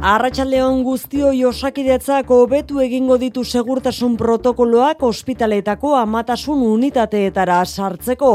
[0.00, 8.30] Arratxaldeon guztio josakidetzak hobetu egingo ditu segurtasun protokoloak ospitaletako amatasun unitateetara sartzeko.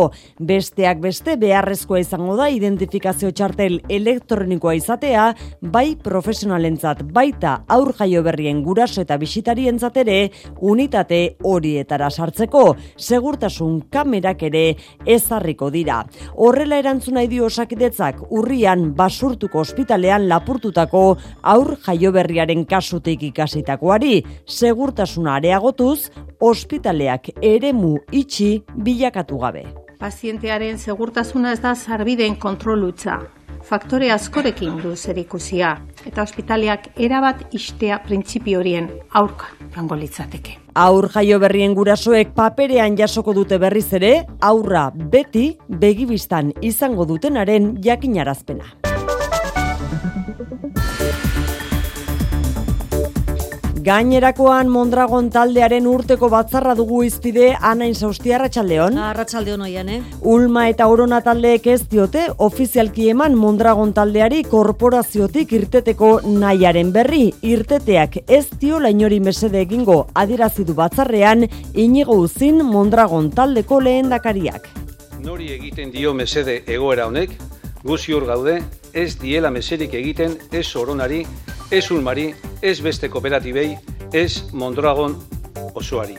[0.46, 5.24] Besteak beste beharrezkoa izango da identifikazio txartel elektronikoa izatea,
[5.74, 10.20] bai profesionalentzat baita aur jaio berrien guraso eta bisitarientzat ere
[10.62, 12.76] unitate horietara sartzeko.
[12.96, 14.64] Segurtasun kamerak ere
[15.18, 16.04] ezarriko dira.
[16.38, 21.06] Horrela erantzuna idio osakidetzak urrian basurtuko ospitalean lapurtutako
[21.56, 26.10] aur jaioberriaren kasutik ikasitakoari, segurtasuna areagotuz,
[26.44, 29.66] ospitaleak eremu itxi bilakatu gabe.
[30.00, 33.22] Pazientearen segurtasuna ez da zarbideen kontrolutza.
[33.66, 35.72] Faktore askorekin du zerikusia
[36.06, 40.60] eta ospitaleak erabat istea printzipio horien aurka rango litzateke.
[40.78, 48.85] Aur jaio berrien gurasoek paperean jasoko dute berriz ere, aurra beti begibistan izango dutenaren jakinarazpena.
[53.86, 58.96] Gainerakoan Mondragon taldearen urteko batzarra dugu izpide Anain Sausti Arratsaldeon.
[58.98, 60.00] Arratsaldeon oian, eh?
[60.26, 67.28] Ulma eta Orona taldeek ez diote ofizialki eman Mondragon taldeari korporaziotik irteteko nahiaren berri.
[67.46, 74.66] Irteteak ez dio lainori mesede egingo adierazi du batzarrean Inigo Uzin Mondragon taldeko lehendakariak.
[75.22, 77.38] Nori egiten dio mesede egoera honek?
[77.86, 78.64] Guziur gaude,
[78.96, 81.26] ez diela meserik egiten ez Oronari
[81.70, 83.78] ez ulmari, ez beste kooperatibei,
[84.12, 85.18] ez Mondragon
[85.74, 86.18] osoari.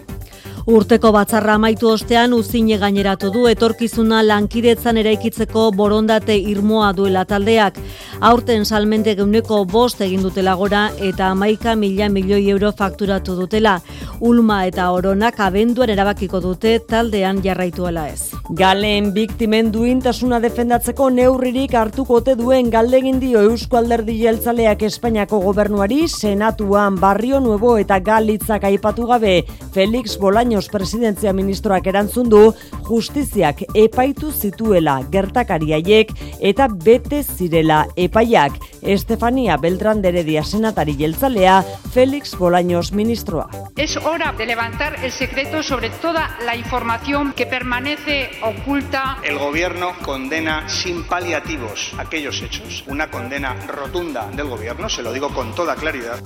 [0.67, 7.79] Urteko batzarra amaitu ostean uzine gaineratu du etorkizuna lankidetzan eraikitzeko borondate irmoa duela taldeak.
[8.27, 13.77] Aurten salmente geuneko bost egin dutela gora eta amaika mila milioi euro fakturatu dutela.
[14.19, 18.33] Ulma eta oronak abenduan erabakiko dute taldean jarraituela ez.
[18.59, 26.99] Galen biktimen duintasuna defendatzeko neurririk hartukote duen galdegin dio Eusko Alderdi Jeltzaleak Espainiako gobernuari senatuan
[26.99, 32.39] Barrio Nuevo eta Galitzak aipatu gabe Felix Bolaño Baños presidentzia ministroak erantzun du
[32.87, 38.57] justiziak epaitu zituela gertakariaiek eta bete zirela epaiak.
[38.81, 41.63] Estefania Beltrán de Heredia senatari jeltzalea,
[41.93, 43.51] Félix Bolaños ministroa.
[43.77, 49.19] Es hora de levantar el secreto sobre toda la información que permanece oculta.
[49.23, 52.83] El gobierno condena sin paliativos aquellos hechos.
[52.87, 56.19] Una condena rotunda del gobierno, se lo digo con toda claridad.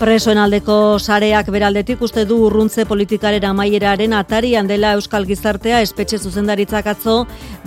[0.00, 6.86] Presoen aldeko sareak beraldetik uste du urruntze politikaren amaieraren atarian dela Euskal Gizartea espetxe zuzendaritzak
[6.88, 7.16] atzo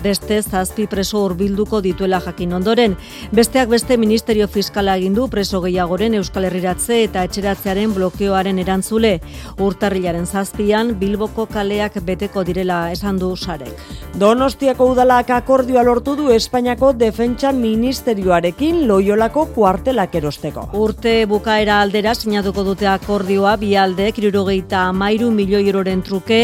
[0.01, 2.95] beste zazpi preso hurbilduko dituela jakin ondoren.
[3.31, 9.19] Besteak beste Ministerio Fiskala egin du preso gehiagoren Euskal Herriratze eta etxeratzearen blokeoaren erantzule.
[9.61, 13.77] Urtarrilaren zazpian Bilboko kaleak beteko direla esan du sarek.
[14.17, 20.67] Donostiako udalak akordioa lortu du Espainiako Defentsa Ministerioarekin loiolako kuartelak erosteko.
[20.73, 26.39] Urte bukaera aldera sinatuko dute akordioa bi alde kirurogeita amairu milioi euroren truke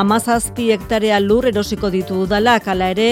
[0.00, 3.06] amazazpi hektarea lur erosiko ditu udala kala ere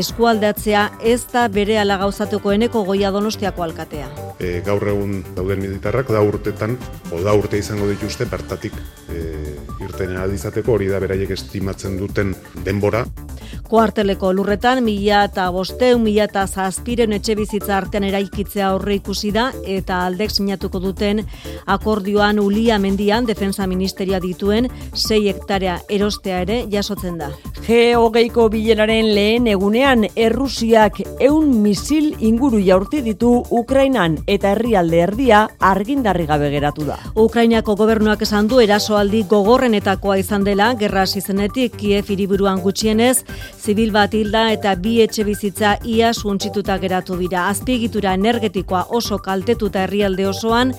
[0.00, 4.08] eskualdatzea ez da bere ala gauzatuko eneko goia donostiako alkatea.
[4.40, 6.78] E, gaur egun dauden militarrak da urtetan,
[7.12, 8.74] o da urte izango dituzte bertatik
[9.12, 9.22] e,
[9.84, 12.34] irten aldizateko hori da beraiek estimatzen duten
[12.64, 13.04] denbora.
[13.72, 19.46] Kuarteleko lurretan, mila eta bosteun, mila eta zazpiren etxe bizitza artean eraikitzea horre ikusi da,
[19.64, 21.22] eta aldek sinatuko duten
[21.66, 27.30] akordioan ulia mendian defensa ministeria dituen 6 hektarea erostea ere jasotzen da.
[27.62, 36.26] G-hogeiko bileraren lehen egunean, Errusiak eun misil inguru jaurti ditu Ukrainan eta herrialde erdia argindarri
[36.26, 36.98] gabe geratu da.
[37.14, 43.22] Ukrainako gobernuak esan du erasoaldi gogorrenetakoa izan dela, gerra zizenetik Kiev hiriburuan gutxienez,
[43.58, 47.46] zibil bat hilda eta bi etxe bizitza ia suntzituta geratu dira.
[47.48, 50.74] Azpiegitura energetikoa oso kaltetuta herrialde osoan,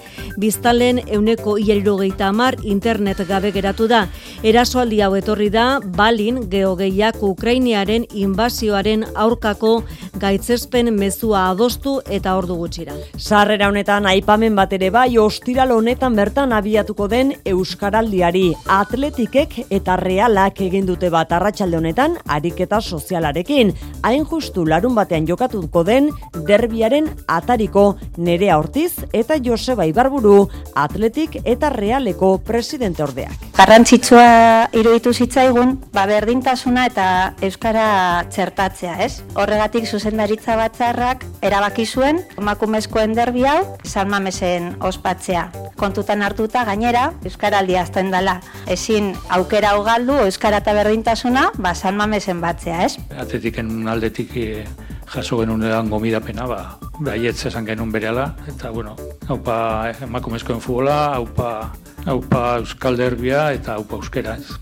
[0.63, 4.05] biztalen euneko ierirogeita amar internet gabe geratu da.
[4.47, 9.83] Erasoaldi hau etorri da, balin geogeiak Ukrainiaren inbazioaren aurkako
[10.21, 12.95] gaitzespen mezua adostu eta ordu gutxira.
[13.17, 20.61] Sarrera honetan aipamen bat ere bai ostiral honetan bertan abiatuko den Euskaraldiari atletikek eta realak
[20.61, 23.73] egin dute bat arratsalde honetan ariketa sozialarekin.
[24.03, 26.09] Hain justu larun batean jokatuko den
[26.47, 30.42] derbiaren atariko nerea hortiz eta Joseba Ibarburu
[30.75, 33.49] atletik eta realeko presidente ordeak.
[33.57, 37.07] Garrantzitsua iruditu zitzaigun, ba berdintasuna eta
[37.41, 39.21] euskara txertatzea, ez?
[39.35, 45.49] Horregatik zuzendaritza batzarrak erabaki zuen emakumezkoen derbi hau San Mamesen ospatzea.
[45.77, 48.39] kontutan hartuta gainera Euskaraldia azten dela.
[48.71, 52.97] Ezin aukera hau galdu Euskara eta berdintasuna, ba, San Mamesen batzea, ez?
[53.19, 54.65] Atletiken aldetik e,
[55.11, 56.59] jaso genuen edan gomidapena, ba,
[56.99, 58.95] baietz esan genuen bereala, eta, bueno,
[59.27, 59.57] haupa
[60.07, 61.71] emakumezkoen futbola, haupa,
[62.05, 64.57] haupa Euskal Derbia eta haupa Euskera, ez.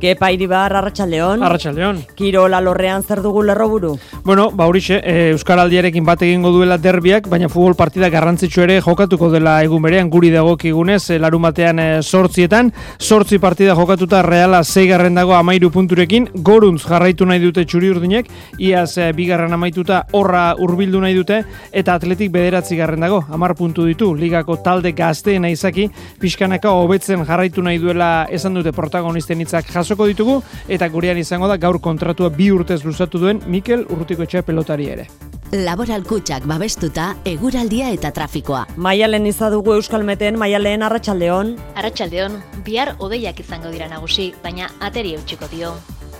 [0.00, 1.42] Kepa Iribar, Arratxaldeon.
[1.42, 2.02] Arratxaldeon.
[2.16, 3.94] Kirola lorrean zer dugu lerroburu?
[4.24, 8.76] Bueno, ba horixe, e, Euskal Aldiarekin bat egingo duela derbiak, baina futbol partida garrantzitsu ere
[8.84, 14.62] jokatuko dela egun berean guri dagokigunez, e, larun batean e, sortzietan, sortzi partida jokatuta reala
[14.64, 18.28] zeigarren dago amairu punturekin, goruntz jarraitu nahi dute txuri urdinek,
[18.58, 21.40] iaz e, bigarren amaituta horra hurbildu nahi dute,
[21.72, 25.88] eta atletik bederatzi garren dago, amar puntu ditu, ligako talde gazteen izaki,
[26.20, 31.56] pixkanaka hobetzen jarraitu nahi duela esan dute protagonisten hitzak jasoko ditugu eta gurean izango da
[31.62, 35.06] gaur kontratua bi urtez luzatu duen Mikel Urrutiko etxe pelotari ere.
[35.52, 38.64] Laboral kutsak babestuta eguraldia eta trafikoa.
[38.76, 41.54] Maialen izadugu Euskalmeten, Maialen Arratsaldeon.
[41.78, 45.76] Arratsaldeon, bihar odeiak izango dira nagusi, baina ateri eutxiko dio.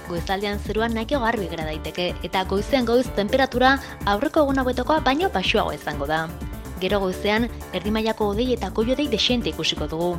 [0.06, 5.74] Goizaldean zeruan nahiko garbi gara daiteke eta goizean goiz temperatura aurreko egun hauetakoa baino basuago
[5.74, 6.28] izango da.
[6.78, 10.12] Gero goizean, erdimailako odei eta koiodei desente ikusiko dugu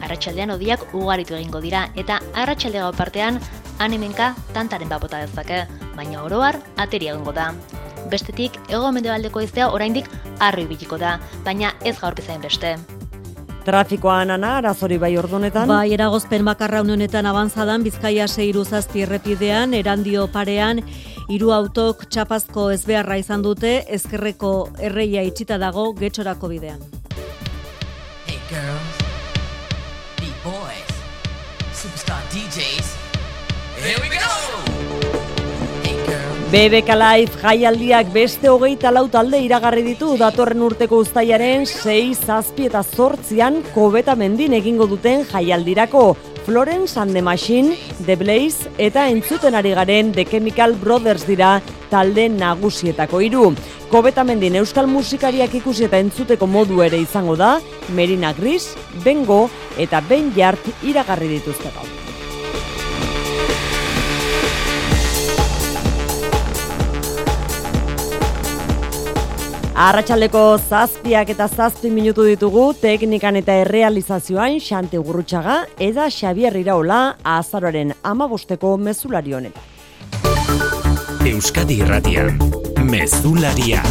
[0.00, 3.40] arratsaldean odiak ugaritu egingo dira eta arratsalde gau partean
[3.78, 5.64] animenka tantaren bapota dezake,
[5.96, 7.52] baina oroar ateri egingo da.
[8.10, 10.08] Bestetik, ego mendebaldeko iztea oraindik
[10.40, 12.76] arroi biliko da, baina ez gaur bezain beste.
[13.68, 15.68] Trafikoan ana, arazori bai ordunetan?
[15.68, 20.80] Bai, eragozpen makarra honetan abanzadan, Bizkaia seiru zazpi errepidean, erandio parean,
[21.28, 26.80] hiru autok txapazko ezbeharra izan dute, ezkerreko erreia itxita dago getxorako bidean.
[28.26, 28.77] Hey girls.
[36.48, 42.80] BBK Live jaialdiak beste hogeita lau talde iragarri ditu datorren urteko ustaiaren 6, zazpi eta
[42.80, 46.16] zortzian kobeta mendin egingo duten jaialdirako.
[46.46, 47.76] Florence and the Machine,
[48.06, 53.52] The Blaze eta entzuten ari garen The Chemical Brothers dira talde nagusietako hiru.
[53.92, 57.58] Kobetamendin euskal musikariak ikusi eta entzuteko modu ere izango da,
[57.92, 58.72] Merina Gris,
[59.04, 61.72] Bengo eta Ben Jart iragarri dituzte
[69.78, 77.94] Arratxaldeko zazpiak eta zazpi minutu ditugu teknikan eta errealizazioan xante gurrutxaga eda Xabier Iraola azaroaren
[78.02, 79.62] amabosteko mezulari honetan.
[81.30, 82.34] Euskadi Irratian,
[82.90, 83.86] mezularia.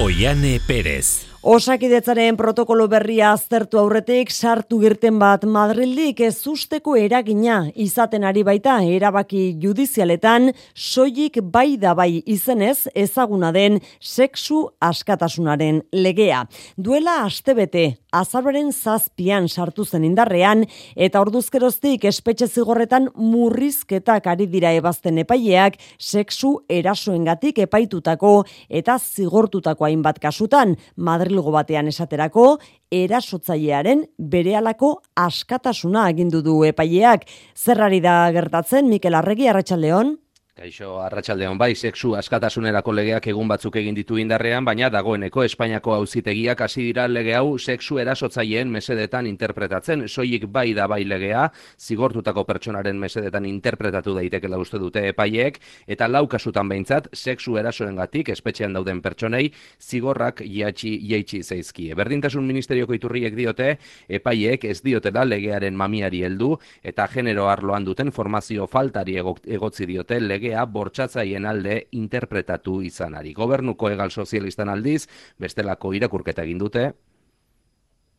[0.00, 1.33] Oiane Perez.
[1.44, 8.78] Osakidetzaren protokolo berria aztertu aurretik sartu girten bat Madrildik ez usteko eragina izaten ari baita
[8.88, 16.46] erabaki judizialetan soilik bai da bai izenez ezaguna den sexu askatasunaren legea.
[16.80, 20.64] Duela astebete azarbaren zazpian sartu zen indarrean
[20.94, 28.34] eta orduzkeroztik espetxe zigorretan murrizketak ari dira ebazten epaileak sexu erasoengatik epaitutako
[28.68, 32.58] eta zigortutako hainbat kasutan Madrilgo batean esaterako,
[32.94, 37.26] erasotzailearen berehalako askatasuna agindu du epaileak.
[37.56, 40.14] Zerrari da gertatzen Mikel Arregi Arratsaldeon?
[40.54, 46.60] Kaixo, arratsaldean bai, sexu askatasunerako legeak egun batzuk egin ditu indarrean, baina dagoeneko Espainiako auzitegiak
[46.62, 53.00] hasi dira lege hau sexu erasotzaileen mesedetan interpretatzen, soilik bai da bai legea, zigortutako pertsonaren
[53.02, 55.58] mesedetan interpretatu daiteke uste dute epaiek,
[55.88, 59.50] eta lau kasutan behintzat, sexu erasoengatik espetxean dauden pertsonei,
[59.82, 61.96] zigorrak jatxi jaitsi zaizkie.
[61.96, 63.72] Berdintasun ministerioko iturriek diote,
[64.06, 70.43] epaiek ez diotela legearen mamiari heldu eta genero arloan duten formazio faltari egotzi diote lege
[70.44, 73.32] legea bortsatzaien alde interpretatu izanari.
[73.32, 75.06] Gobernuko egal sozialistan aldiz,
[75.40, 76.92] bestelako irakurketa egin dute,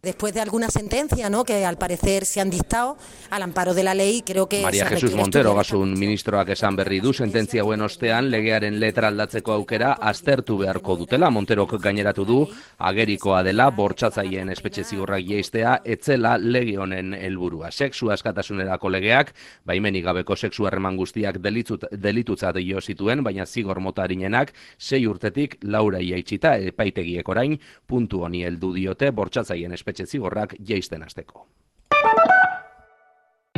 [0.06, 1.44] después de alguna sentencia ¿no?
[1.44, 2.98] que al parecer se han dictado
[3.30, 4.62] al amparo de la ley, creo que...
[4.62, 9.94] María Jesús Montero, gasun ministroak esan berri du, sententzia buen ostean, legearen letra aldatzeko aukera,
[9.94, 12.38] aztertu beharko dutela, Monterok gaineratu du,
[12.78, 17.72] agerikoa dela, bortsatzaien espetxe zigorrak jeistea, etzela lege honen helburua.
[17.72, 19.34] Sexu askatasunerako legeak,
[19.66, 26.00] baimenik gabeko sexu harreman guztiak delitzut, delitutzat jo zituen, baina zigor motarinenak, sei urtetik, laura
[26.00, 27.58] iaitxita, epaitegiek orain,
[27.88, 31.48] puntu honi heldu diote, bortsatzaien espetxe espetxe zigorrak jaisten azteko.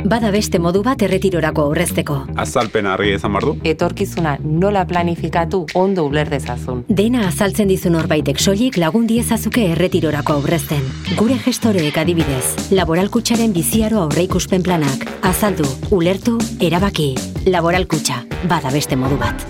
[0.08, 2.14] Bada beste modu bat erretirorako aurrezteko.
[2.38, 3.56] Azalpen harri ezan bardu.
[3.66, 6.84] Etorkizuna nola planifikatu ondo uler dezazun.
[6.88, 10.86] Dena azaltzen dizun horbaitek soilik lagun diezazuke erretirorako aurrezten.
[11.18, 15.04] Gure gestoreek adibidez, laboralkutsaren biziaro aurreikuspen planak.
[15.26, 17.14] Azaldu, ulertu, erabaki.
[17.50, 19.48] Laboralkutsa, bada beste modu bat.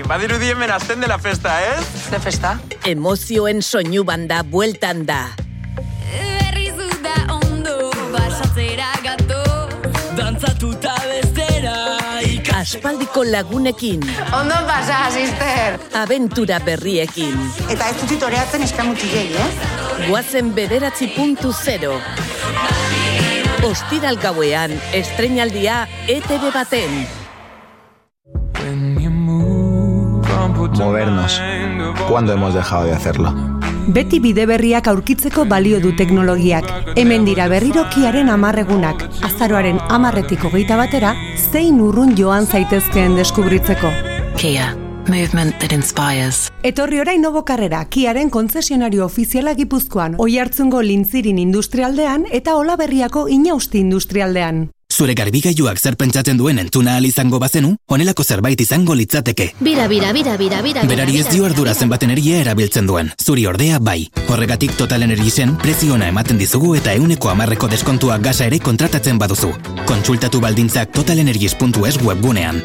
[0.00, 0.08] Bai, egin.
[0.08, 1.80] Badiru di hemen azten dela festa, ez?
[1.80, 2.10] Eh?
[2.10, 2.58] Ze festa?
[2.84, 5.34] Emozioen soinu banda bueltan da.
[6.12, 9.68] Errizu da ondo, basatzera gato,
[10.16, 11.98] dantzatuta bestera.
[12.22, 12.56] Ikasteko.
[12.60, 14.02] Aspaldiko lagunekin.
[14.32, 15.78] Ondo pasa, sister.
[15.94, 17.36] Aventura berriekin.
[17.68, 20.08] Eta ez dut itoreatzen eskamutik egin, eh?
[20.08, 21.98] Guazen bederatzi puntu zero.
[23.64, 27.02] Ostiral gauean, estrenaldia ETV baten.
[30.68, 31.40] Movernos.
[32.08, 33.32] ¿Cuándo hemos dejado de hacerlo?
[33.88, 36.66] Beti bide berriak aurkitzeko balio du teknologiak.
[36.96, 39.08] Hemen dira berrirokiaren amarregunak.
[39.24, 41.14] Azaroaren amarretik hogeita batera,
[41.50, 43.90] zein urrun joan zaitezkeen deskubritzeko.
[44.36, 44.76] Kia,
[45.08, 46.50] movement that inspires.
[46.62, 53.80] Etorri orain nobo karrera, kiaren konzesionario ofiziala gipuzkoan, oi hartzungo lintzirin industrialdean eta olaberriako inausti
[53.80, 54.68] industrialdean.
[55.00, 59.46] Zure garbigailuak zer pentsatzen duen entzuna ahal izango bazenu, honelako zerbait izango litzateke.
[59.64, 60.82] Bira, bira, bira, bira, bira.
[60.90, 63.08] Berari ez dio ardura zenbat energia erabiltzen duen.
[63.16, 64.10] Zuri ordea bai.
[64.28, 69.54] Horregatik Total Energiesen preziona ematen dizugu eta euneko amarreko deskontua gasa ere kontratatzen baduzu.
[69.88, 72.60] Kontsultatu baldintzak totalenergies.es webgunean.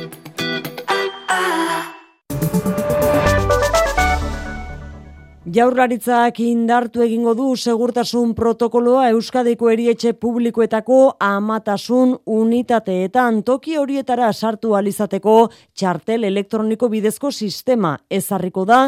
[5.55, 15.35] Jaurlaritzak indartu egingo du segurtasun protokoloa Euskadiko erietxe publikoetako amatasun unitateetan toki horietara sartu alizateko
[15.71, 18.79] txartel elektroniko bidezko sistema ezarriko da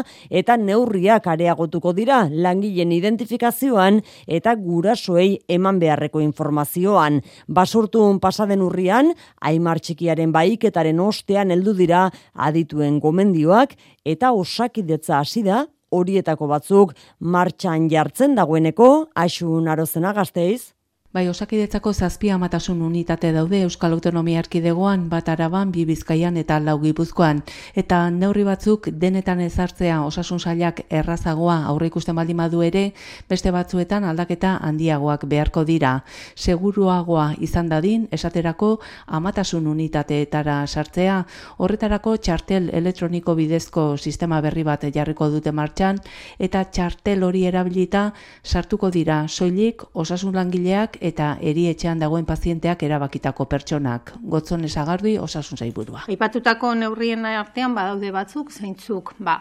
[0.42, 7.22] eta neurriak areagotuko dira langileen identifikazioan eta gurasoei eman beharreko informazioan.
[7.48, 13.72] Basurtun pasaden urrian, Aimar Txikiaren baiketaren ostean heldu dira adituen gomendioak
[14.04, 20.77] eta osakidetza hasi da horietako batzuk martxan jartzen dagoeneko, asun arozena gazteiz.
[21.08, 26.74] Bai, osakidetzako zazpia amatasun unitate daude Euskal Autonomia Erkidegoan, bat araban, bi bizkaian eta lau
[26.82, 27.38] gipuzkoan.
[27.72, 32.82] Eta neurri batzuk denetan ezartzea osasun sailak errazagoa aurre ikusten baldin badu ere,
[33.30, 35.94] beste batzuetan aldaketa handiagoak beharko dira.
[36.36, 38.74] Seguruagoa izan dadin, esaterako
[39.06, 41.22] amatasun unitateetara sartzea,
[41.56, 46.04] horretarako txartel elektroniko bidezko sistema berri bat jarriko dute martxan,
[46.38, 48.12] eta txartel hori erabilita
[48.44, 54.14] sartuko dira soilik osasun langileak eta erietxean dagoen pazienteak erabakitako pertsonak.
[54.22, 56.04] Gotzon esagardi osasun zaiburua.
[56.08, 59.40] Aipatutako neurrien artean badaude batzuk, zeintzuk, ba,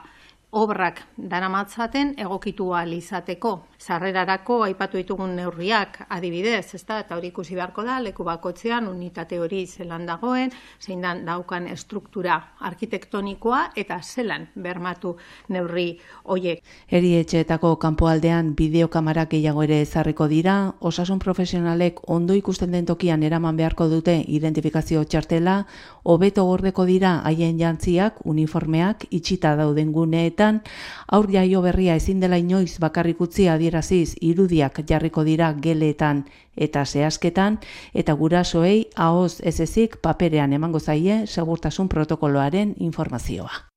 [0.51, 3.67] obrak daramatzaten egokitu izateko.
[3.77, 6.97] Sarrerarako aipatu ditugun neurriak adibidez, ezta?
[7.03, 10.49] Eta hori ikusi beharko da leku bakotzean unitate hori zelan dagoen,
[10.81, 15.13] zein dan daukan estruktura arkitektonikoa eta zelan bermatu
[15.53, 16.63] neurri hoiek.
[16.89, 23.87] Erietxeetako kanpoaldean bideokamarak gehiago ere ezarriko dira, osasun profesionalek ondo ikusten den tokian eraman beharko
[23.93, 25.59] dute identifikazio txartela,
[26.03, 30.63] hobeto gordeko dira haien jantziak, uniformeak, itxita dauden guneetan,
[31.07, 36.23] aur jaio berria ezin dela inoiz bakarrik utzi adieraziz irudiak jarriko dira geleetan
[36.55, 37.59] eta zehazketan,
[37.93, 43.67] eta gurasoei ahoz ez ezik paperean emango zaie segurtasun protokoloaren informazioa.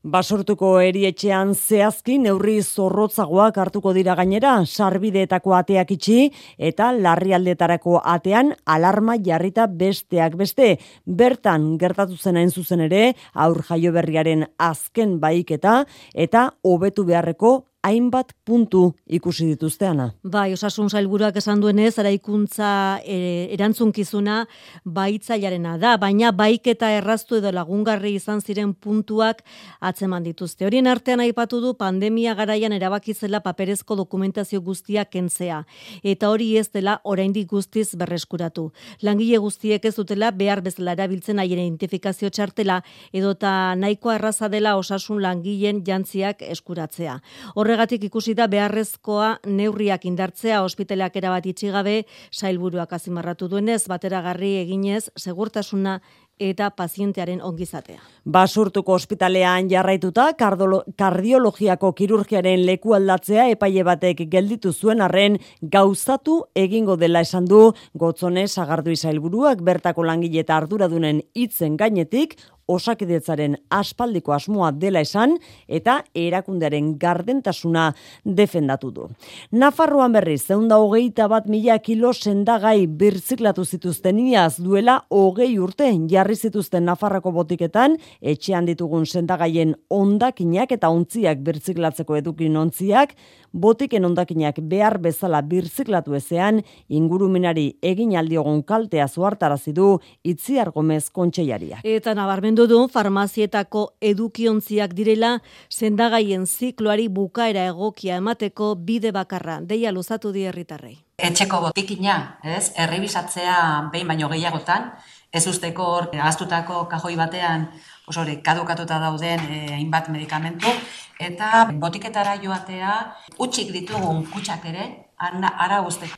[0.00, 9.18] Basortuko erietxean zehazki neurri zorrotzagoak hartuko dira gainera, sarbideetako ateak itxi eta larrialdetarako atean alarma
[9.20, 10.78] jarrita besteak beste.
[11.04, 18.34] Bertan gertatu zen hain zuzen ere, aur jaio berriaren azken baiketa eta hobetu beharreko hainbat
[18.44, 20.10] puntu ikusi dituzteana.
[20.22, 24.42] Bai, osasun zailburuak esan duenez, eraikuntza e, erantzunkizuna
[24.84, 29.40] baitzailarena da, baina baiketa erraztu edo lagungarri izan ziren puntuak
[29.80, 30.66] atzeman dituzte.
[30.68, 35.62] Horien artean aipatu du pandemia garaian erabakizela paperezko dokumentazio guztiak kentzea,
[36.04, 38.68] eta hori ez dela oraindik guztiz berreskuratu.
[39.00, 42.82] Langile guztiek ez dutela behar bezala erabiltzen haien identifikazio txartela
[43.12, 47.16] edota nahikoa erraza dela osasun langileen jantziak eskuratzea.
[47.54, 52.00] Hor horregatik ikusi da beharrezkoa neurriak indartzea ospitaleak erabat itxigabe
[52.34, 56.00] sailburuak azimarratu duenez bateragarri eginez segurtasuna
[56.40, 58.00] eta pazientearen ongizatea.
[58.24, 67.20] Basurtuko ospitalean jarraituta kardiologiako kirurgiaren leku aldatzea epaile batek gelditu zuen arren gauzatu egingo dela
[67.26, 67.60] esan du
[67.94, 72.38] gotzone sagardu izailburuak bertako langile eta arduradunen hitzen gainetik
[72.70, 75.36] osakidetzaren aspaldiko asmoa dela esan
[75.68, 77.90] eta erakundearen gardentasuna
[78.24, 79.08] defendatu du.
[79.52, 86.36] Nafarroan berri zeunda hogeita bat mila kilo sendagai birtziklatu zituzten iaz duela hogei urte jarri
[86.36, 93.14] zituzten Nafarrako botiketan etxean ditugun sendagaien ondakinak eta ontziak birtziklatzeko edukin ontziak
[93.52, 101.82] botiken ondakinak behar bezala birziklatu ezean ingurumenari egin aldiogun kaltea zuartarazi du Itziar Gomez kontseiariak.
[101.84, 105.38] Eta nabarmendu du farmazietako edukiontziak direla
[105.68, 110.98] sendagaien zikloari bukaera egokia emateko bide bakarra deia luzatu di herritarrei.
[111.18, 112.72] Etxeko botikina, ez?
[112.76, 113.56] Errebisatzea
[113.92, 114.92] behin baino gehiagotan
[115.32, 117.68] ez usteko hor gaztutako kajoi batean
[118.04, 120.72] pues hori kadukatuta dauden e, hainbat medikamentu
[121.20, 122.96] eta botiketara joatea
[123.38, 124.88] utxik ditugun kutsak ere
[125.18, 126.16] ara usteko.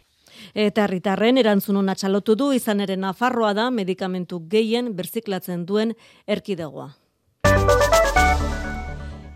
[0.55, 5.95] Eta herritarren erantzun ona txalotu du izan ere Nafarroa da medikamentu gehien berziklatzen duen
[6.27, 6.91] erkidegoa.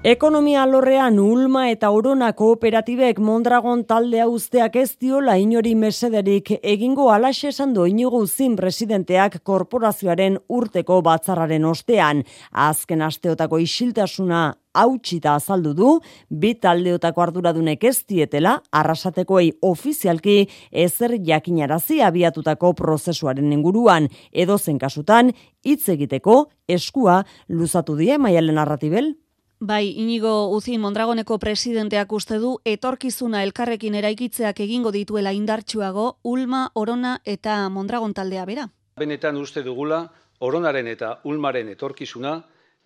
[0.05, 7.49] Ekonomia alorrean Ulma eta Orona kooperatibek Mondragon taldea usteak ez diola inori mesederik egingo alaxe
[7.49, 12.23] esan do inigo uzin presidenteak korporazioaren urteko batzarraren ostean.
[12.53, 14.45] Azken asteotako isiltasuna
[14.76, 15.91] hautsita azaldu du,
[16.29, 25.33] bi taldeotako arduradunek ez dietela, arrasatekoei ofizialki ezer jakinarazi abiatutako prozesuaren inguruan, edo zen kasutan,
[25.65, 29.17] hitz egiteko eskua luzatu die maialen narratibel.
[29.58, 37.20] Bai, inigo Uzin Mondragoneko presidenteak uste du etorkizuna elkarrekin eraikitzeak egingo dituela indartsuago Ulma, Orona
[37.25, 38.66] eta Mondragon taldea bera.
[39.00, 42.34] Benetan uste dugula Oronaren eta Ulmaren etorkizuna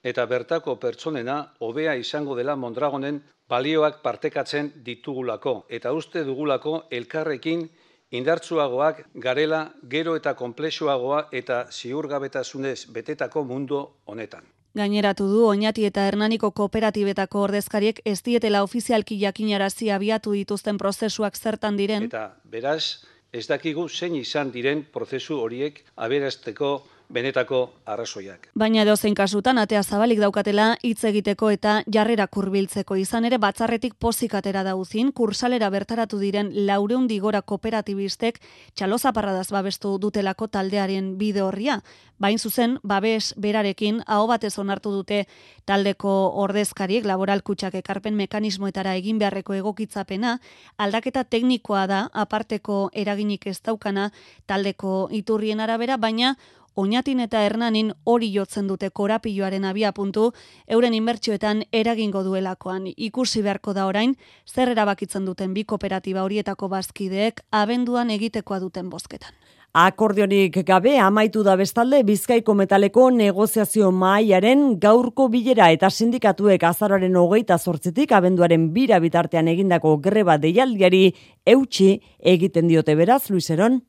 [0.05, 7.67] eta bertako pertsonena hobea izango dela Mondragonen balioak partekatzen ditugulako eta uste dugulako elkarrekin
[8.13, 14.47] indartsuagoak garela gero eta konplexuagoa eta ziurgabetasunez betetako mundu honetan.
[14.75, 21.77] Gaineratu du Oñati eta Hernaniko kooperatibetako ordezkariek ez dietela ofizialki jakinarazi abiatu dituzten prozesuak zertan
[21.77, 22.07] diren.
[22.07, 26.71] Eta beraz, ez dakigu zein izan diren prozesu horiek aberasteko
[27.11, 28.49] benetako arrazoiak.
[28.55, 33.97] Baina edo zein kasutan atea zabalik daukatela hitz egiteko eta jarrera kurbiltzeko izan ere batzarretik
[33.99, 38.41] pozik atera dauzin, kursalera bertaratu diren laureun digora kooperatibistek
[38.75, 41.81] txalozaparradaz babestu dutelako taldearen bide horria.
[42.21, 45.25] Bain zuzen, babes berarekin, hau batez onartu dute
[45.65, 46.13] taldeko
[46.43, 50.37] ordezkariek laboral kutsak ekarpen mekanismoetara egin beharreko egokitzapena,
[50.77, 54.11] aldaketa teknikoa da, aparteko eraginik ez daukana
[54.47, 56.37] taldeko iturrien arabera, baina
[56.81, 60.31] Oñatin eta Hernanin hori jotzen dute korapilloaren abia puntu,
[60.77, 64.15] euren inbertsioetan eragingo duelakoan ikusi beharko da orain,
[64.49, 69.37] zer erabakitzen duten bi kooperatiba horietako bazkideek abenduan egitekoa duten bozketan.
[69.77, 77.59] Akordionik gabe amaitu da bestalde Bizkaiko metaleko negoziazio mahaiaren gaurko bilera eta sindikatuek azararen hogeita
[77.59, 81.05] zortzitik abenduaren bira bitartean egindako greba deialdiari
[81.47, 81.93] eutxi
[82.35, 83.83] egiten diote beraz, Luiseron?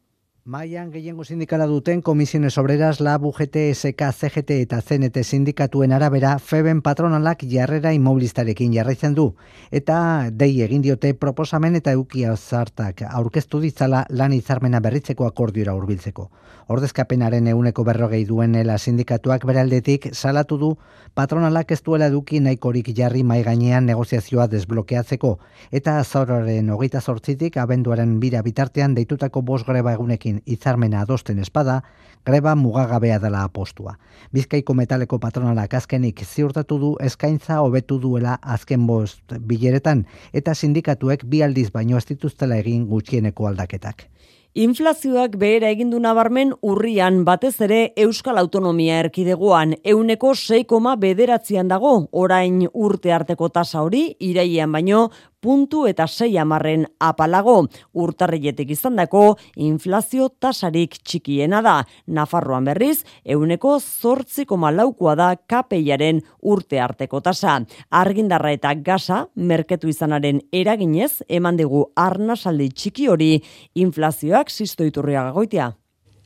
[0.44, 6.82] Maian gehiengo sindikala duten Komisiones Obreras, la UGT, SK, CGT eta CNT sindikatuen arabera Feben
[6.82, 9.36] patronalak jarrera inmobilistarekin jarraitzen du.
[9.70, 16.32] Eta dei egin diote proposamen eta eukia zartak aurkeztu ditzala lan izarmena berritzeko akordiora hurbiltzeko.
[16.74, 20.72] Ordezkapenaren euneko berrogei duenela sindikatuak beraldetik salatu du
[21.14, 25.38] patronalak ez duela eduki nahikorik jarri mai gainean negoziazioa desblokeatzeko
[25.72, 31.82] eta azororen hogeita zortzitik abenduaren bira bitartean deitutako bos greba egunekin izarmena adosten espada,
[32.26, 33.98] greba mugagabea dela apostua.
[34.34, 41.42] Bizkaiko metaleko patronalak azkenik ziurtatu du eskaintza hobetu duela azken bost bileretan eta sindikatuek bi
[41.42, 44.08] aldiz baino ez dituztela egin gutxieneko aldaketak.
[44.52, 52.66] Inflazioak behera egindu nabarmen urrian batez ere Euskal Autonomia erkidegoan euneko 6,9 bederatzean dago orain
[52.74, 55.06] urte arteko tasa hori iraian baino
[55.42, 57.66] puntu eta sei amarren apalago.
[57.94, 61.76] Urtarrietik izan dako, inflazio tasarik txikiena da.
[62.08, 67.60] Nafarroan berriz, euneko zortziko malaukoa da kapeiaren urte arteko tasa.
[67.90, 73.34] Argindarra eta gasa, merketu izanaren eraginez, eman dugu arnasaldi txiki hori,
[73.76, 75.72] inflazioak zistoiturria gagoitia.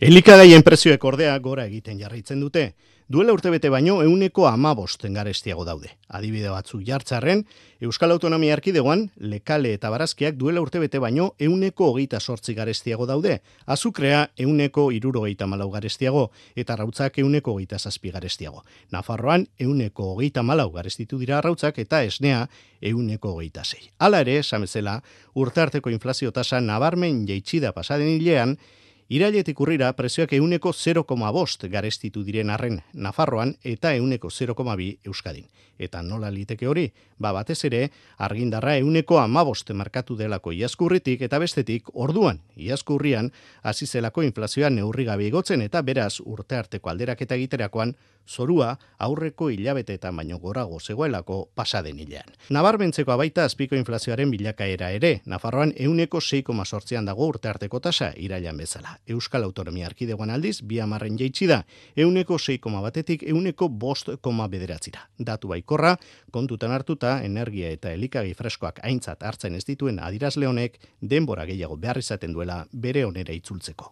[0.04, 2.74] Elikagaien prezioek ordea gora egiten jarraitzen dute.
[3.08, 5.92] Duela urtebete baino euneko amabosten garestiago daude.
[6.10, 7.44] Adibide batzuk jartzarren,
[7.86, 13.36] Euskal Autonomia Erkidegoan, lekale eta barazkiak duela urtebete baino euneko hogeita sortzi garestiago daude.
[13.68, 18.64] Azukrea euneko irurogeita malau garestiago eta rautzak euneko hogeita zazpi garestiago.
[18.90, 22.48] Nafarroan euneko hogeita malau garestitu dira rautzak eta esnea
[22.82, 23.92] euneko hogeita zei.
[24.00, 25.04] Hala ere, samezela,
[25.36, 28.58] urte arteko inflazio tasa nabarmen jeitsida pasaden hilean,
[29.06, 35.46] Irailetik urrira prezioak euneko 0,5 garestitu diren arren Nafarroan eta euneko 0,2 Euskadin.
[35.78, 36.88] Eta nola liteke hori,
[37.20, 43.30] ba batez ere, argindarra euneko amaboste markatu delako iazkurritik eta bestetik orduan iazkurrian
[43.62, 47.94] azizelako inflazioa neurri gabe igotzen eta beraz urte arteko alderaketa egiterakoan
[48.26, 52.32] zorua aurreko hilabete eta baino gorago zegoelako pasaden hilean.
[52.50, 58.95] Nabarmentzeko abaita azpiko inflazioaren bilakaera ere, Nafarroan euneko 6,sortzean dago urte arteko tasa irailan bezala.
[59.08, 61.62] Euskal Autonomia Arkidegoan aldiz, bi amarren jeitsi da,
[61.96, 65.08] euneko 6, batetik euneko bost koma bederatzira.
[65.20, 65.96] Datu baikorra,
[66.32, 71.98] kontutan hartuta, energia eta elikagi freskoak aintzat hartzen ez dituen adirazle honek, denbora gehiago behar
[71.98, 73.92] izaten duela bere onera itzultzeko.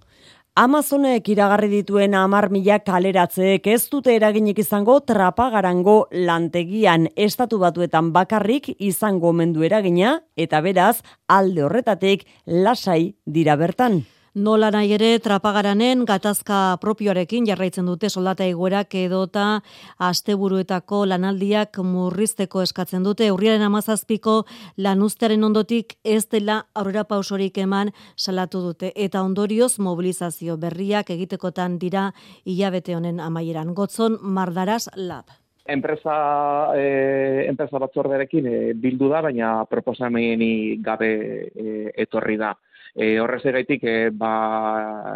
[0.54, 5.96] Amazonek iragarri dituen amar mila kaleratzeek ez dute eraginik izango trapagarango
[6.28, 14.04] lantegian estatu batuetan bakarrik izango mendu eragina eta beraz alde horretatik lasai dira bertan.
[14.34, 19.60] Nola nahi ere trapagaranen gatazka propioarekin jarraitzen dute soldata egoerak edota
[20.02, 23.28] asteburuetako lanaldiak murrizteko eskatzen dute.
[23.30, 24.39] Urriaren amazazpiko
[24.82, 28.89] lanuztearen ondotik ez dela aurrera pausorik eman salatu dute.
[28.96, 32.10] Eta ondorioz mobilizazio berriak egitekotan dira
[32.43, 33.76] hilabete honen amaieran.
[33.78, 35.30] Gotzon Mardaraz Lab.
[35.63, 41.13] Enpresa, eh, enpresa batzorderekin eh, bildu da, baina proposameni gabe
[41.54, 42.56] eh, etorri da.
[42.95, 44.34] E, horrez egaitik e, ba,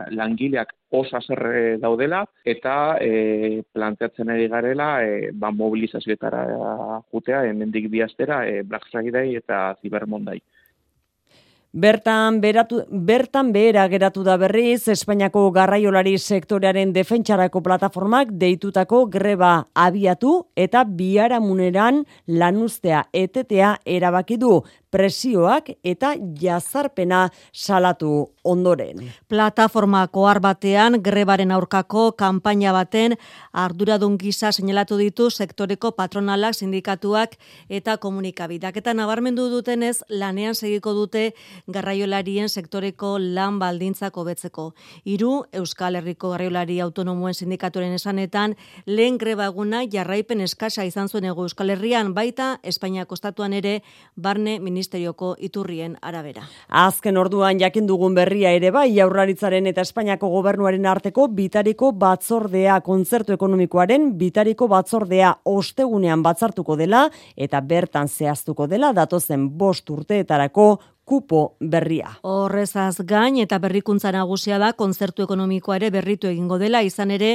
[0.09, 6.43] langileak osa zerre daudela eta e, planteatzen ari garela e, ba, mobilizazioetara
[7.13, 10.39] jutea hemendik biaztera e, Black Friday eta Cybermondai.
[11.77, 20.47] Bertan, beratu, bertan behera geratu da berriz, Espainiako garraiolari sektorearen defentsarako plataformak deitutako greba abiatu
[20.55, 29.01] eta biaramuneran lanuztea etetea erabaki du presioak eta jazarpena salatu ondoren.
[29.27, 33.17] Plataforma kohar batean grebaren aurkako kanpaina baten
[33.51, 37.35] arduradun gisa seinalatu ditu sektoreko patronalak, sindikatuak
[37.69, 38.77] eta komunikabidak.
[38.77, 41.33] Eta nabarmendu dutenez lanean segiko dute
[41.67, 44.71] garraiolarien sektoreko lan baldintzak hobetzeko.
[45.05, 51.43] Hiru Euskal Herriko garraiolari autonomoen sindikaturen esanetan lehen greba eguna jarraipen eskasa izan zuen ego
[51.43, 53.81] Euskal Herrian baita Espainiako estatuan ere
[54.15, 56.43] barne ministerioko iturrien arabera.
[56.69, 63.33] Azken orduan jakin dugun berria ere bai Jaurlaritzaren eta Espainiako gobernuaren arteko bitariko batzordea kontzertu
[63.33, 72.09] ekonomikoaren bitariko batzordea ostegunean batzartuko dela eta bertan zehaztuko dela datozen bost urteetarako kupo berria.
[72.27, 77.29] Horrezaz gain eta berrikuntza nagusia da kontzertu ekonomikoa ere berritu egingo dela izan ere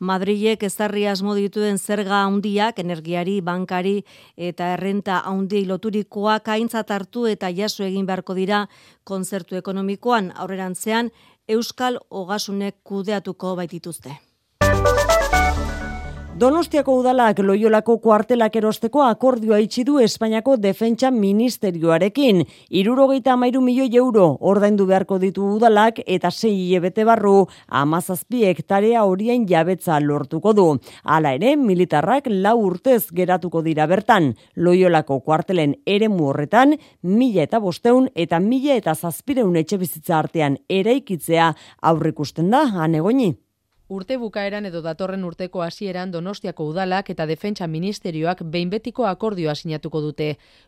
[0.00, 3.98] Madrilek ezarri asmo dituen zerga handiak energiari, bankari
[4.36, 8.62] eta errenta handi loturikoak aintzat hartu eta jaso egin beharko dira
[9.04, 11.12] kontzertu ekonomikoan aurrerantzean
[11.48, 14.27] Euskal Ogasunek kudeatuko baitituzte.
[16.38, 22.44] Donostiako udalak loiolako kuartelak erosteko akordioa itxi du Espainiako Defentsa Ministerioarekin.
[22.70, 27.32] Irurogeita amairu milioi euro ordaindu beharko ditu udalak eta sei hilebete barru
[27.80, 30.68] amazazpi hektarea horien jabetza lortuko du.
[31.02, 34.30] Hala ere, militarrak lau urtez geratuko dira bertan.
[34.54, 41.50] Loiolako kuartelen eremu horretan, mila eta bosteun eta mila eta zazpireun etxe bizitza artean eraikitzea
[41.82, 43.34] aurrikusten da, anegoni.
[43.88, 50.02] Urte bukaeran edo datorren urteko hasieran Donostiako udalak eta Defentsa Ministerioak behin betiko akordioa sinatuko
[50.04, 50.26] dute.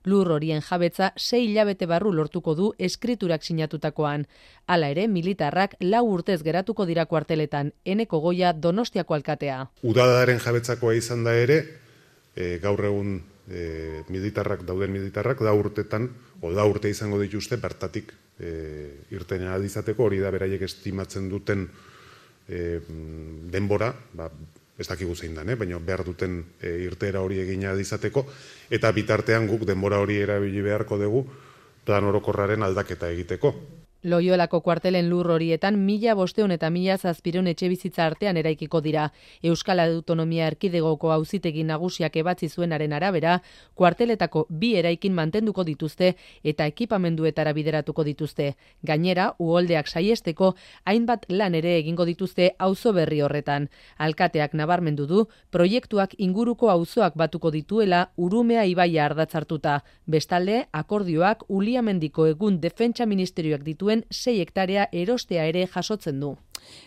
[0.09, 4.25] Lur horien jabetza sei hilabete barru lortuko du eskriturak sinatutakoan.
[4.67, 9.67] Hala ere, militarrak lau urtez geratuko dira kuarteletan, eneko goia Donostiako alkatea.
[9.85, 11.61] Udadaren jabetzakoa izan da ere,
[12.35, 13.19] e, gaur egun
[13.53, 16.09] e, militarrak, dauden militarrak, da urtetan,
[16.41, 21.69] o da urte izango dituzte, bertatik e, irtenen adizateko, hori da beraiek estimatzen duten
[22.51, 22.81] e,
[23.55, 24.27] denbora, ba,
[24.81, 25.57] ez dakigu zein da, eh?
[25.61, 28.25] baina behar duten e, irtera hori egina dizateko,
[28.73, 31.25] eta bitartean guk denbora hori erabili beharko dugu,
[31.85, 33.55] plan orokorraren aldaketa egiteko.
[34.03, 39.11] Loiolako kuartelen lur horietan mila bosteun eta mila zazpireun etxe bizitza artean eraikiko dira.
[39.45, 43.35] Euskal Autonomia Erkidegoko auzitegi nagusiak ebatzi zuenaren arabera,
[43.75, 48.55] kuarteletako bi eraikin mantenduko dituzte eta ekipamenduetara bideratuko dituzte.
[48.83, 50.55] Gainera, uholdeak saiesteko,
[50.87, 53.69] hainbat lan ere egingo dituzte auzo berri horretan.
[53.99, 59.83] Alkateak nabarmendu du, proiektuak inguruko auzoak batuko dituela urumea ibaia ardatzartuta.
[60.07, 66.37] Bestalde, akordioak uliamendiko egun defentsa ministerioak dituen dituen 6 hektarea erostea ere jasotzen du.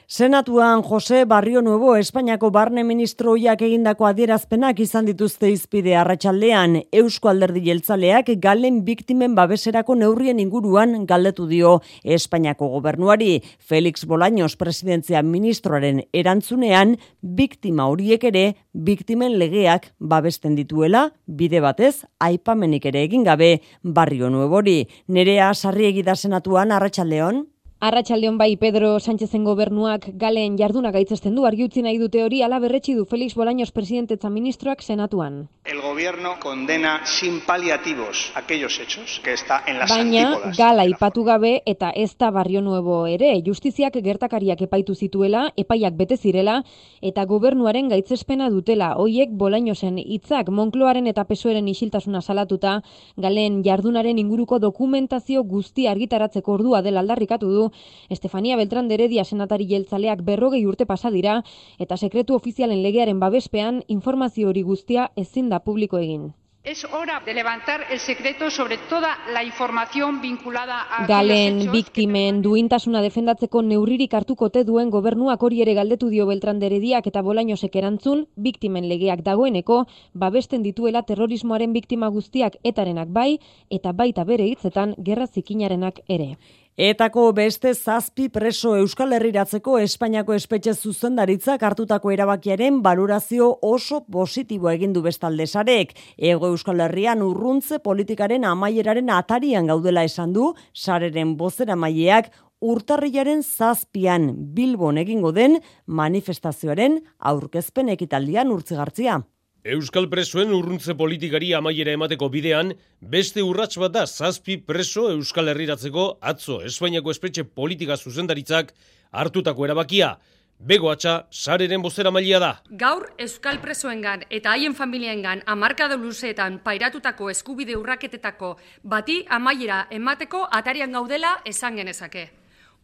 [0.08, 6.76] Senatuan Jose Barrio Nuevo Espainiako barne ministroiak egindako adierazpenak izan dituzte izpide arratsaldean.
[6.92, 11.72] Eusko Alderdi Jeltzaleak galen biktimen babeserako neurrien inguruan galdetu dio
[12.04, 13.40] Espainiako gobernuari.
[13.58, 22.86] Felix Bolaños presidentzia ministroaren erantzunean biktima horiek ere biktimen legeak babesten dituela bide batez aipamenik
[22.92, 27.48] ere egin gabe Barrio Nuevori nerea sarri egida senatuan arratsaldeon
[27.84, 32.62] Arratxaldeon bai Pedro Sánchezen gobernuak galen jarduna gaitzesten du argi utzi nahi dute hori ala
[32.64, 35.50] berretsi du Felix Bolaños presidentetza ministroak senatuan.
[35.66, 41.62] El gobierno condena sin paliativos aquellos hechos que está en las Baina, gala ipatu gabe
[41.66, 46.64] eta ez da barrio nuevo ere, justiziak gertakariak epaitu zituela, epaiak bete zirela
[47.02, 48.94] eta gobernuaren gaitzespena dutela.
[48.96, 52.80] Hoiek Bolañosen hitzak Monkloaren eta Pesoeren isiltasuna salatuta,
[53.18, 57.73] galen jardunaren inguruko dokumentazio guzti argitaratzeko ordua dela aldarrikatu du
[58.10, 61.42] Estefania Beltran Deredia senatari jeltzaleak berrogei urte pasa dira
[61.80, 66.34] eta sekretu ofizialen legearen babespean informazio hori guztia ezin da publiko egin.
[66.64, 73.02] Es hora de levantar el secreto sobre toda la información vinculada a Galen biktimen duintasuna
[73.02, 78.88] defendatzeko neurririk hartukote duen gobernuak hori ere galdetu dio Beltran derediak eta Bolainosek erantzun, biktimen
[78.88, 79.84] legeak dagoeneko,
[80.14, 86.38] babesten dituela terrorismoaren biktima guztiak etarenak bai, eta baita bere hitzetan gerra zikinarenak ere.
[86.76, 95.04] Etako beste zazpi preso Euskal Herriratzeko Espainiako espetxe zuzendaritzak hartutako erabakiaren valorazio oso positibo egindu
[95.06, 95.94] bestalde sarek.
[96.18, 104.32] Ego Euskal Herrian urruntze politikaren amaieraren atarian gaudela esan du, sareren bozera maieak urtarrilaren zazpian
[104.56, 109.22] Bilbon egingo den manifestazioaren aurkezpen ekitaldian urtzigartzia.
[109.64, 116.18] Euskal presoen urruntze politikari amaiera emateko bidean, beste urrats bat da zazpi preso Euskal Herriratzeko
[116.20, 118.74] atzo Espainiako espetxe politika zuzendaritzak
[119.12, 120.18] hartutako erabakia.
[120.60, 122.52] Bego atxa, sareren bozera mailia da.
[122.84, 130.92] Gaur Euskal presoengan eta haien familiengan amarkado luzeetan pairatutako eskubide urraketetako bati amaiera emateko atarian
[130.92, 132.28] gaudela esan genezake.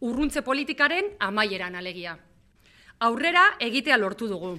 [0.00, 2.16] Urruntze politikaren amaieran alegia.
[3.00, 4.56] Aurrera egitea lortu dugu.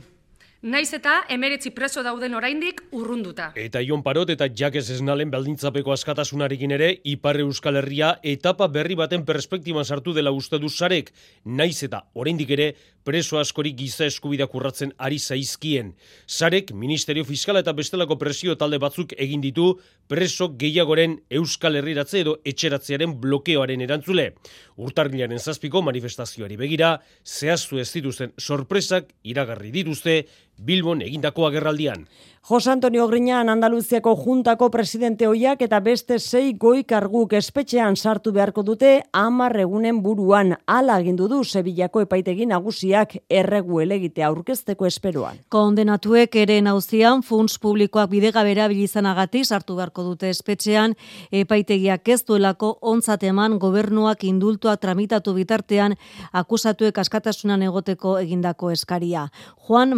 [0.61, 3.47] Naiz eta emeretzi preso dauden oraindik urrunduta.
[3.57, 9.25] Eta Ion Parot eta Jakes Esnalen baldintzapeko askatasunarekin ere, Ipar Euskal Herria etapa berri baten
[9.25, 11.09] perspektiban sartu dela uste du sarek.
[11.45, 15.95] Naiz eta oraindik ere preso askorik giza eskubidak urratzen ari zaizkien.
[16.27, 22.37] Sarek, Ministerio Fiskala eta bestelako presio talde batzuk egin ditu preso gehiagoren Euskal Herriratze edo
[22.45, 24.35] etxeratzearen blokeoaren erantzule.
[24.77, 30.21] Urtarrilaren zazpiko manifestazioari begira, zehaztu ez dituzten sorpresak iragarri dituzte,
[30.61, 32.05] Bilbon egindako agerraldian.
[32.43, 38.63] Jose Antonio Griñan Andaluziako juntako presidente hoiak eta beste sei goi karguk espetxean sartu beharko
[38.65, 45.37] dute amar egunen buruan ala agindu du Sevillako epaitegi nagusiak erregu elegite aurkezteko esperoan.
[45.49, 50.97] Kondenatuek ere nauzian funts publikoak bidegabera bilizanagatik sartu beharko dute espetxean
[51.31, 55.93] epaitegiak ez duelako ontzat eman gobernuak indultuak tramitatu bitartean
[56.33, 59.27] akusatuek askatasunan egoteko egindako eskaria.
[59.67, 59.93] Juan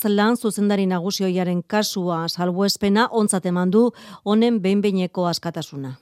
[0.00, 3.90] Márquez lan zuzendari nagusi hoiaren kasua salbuespena ontzat eman du
[4.24, 5.98] honen behinbeineko askatasuna.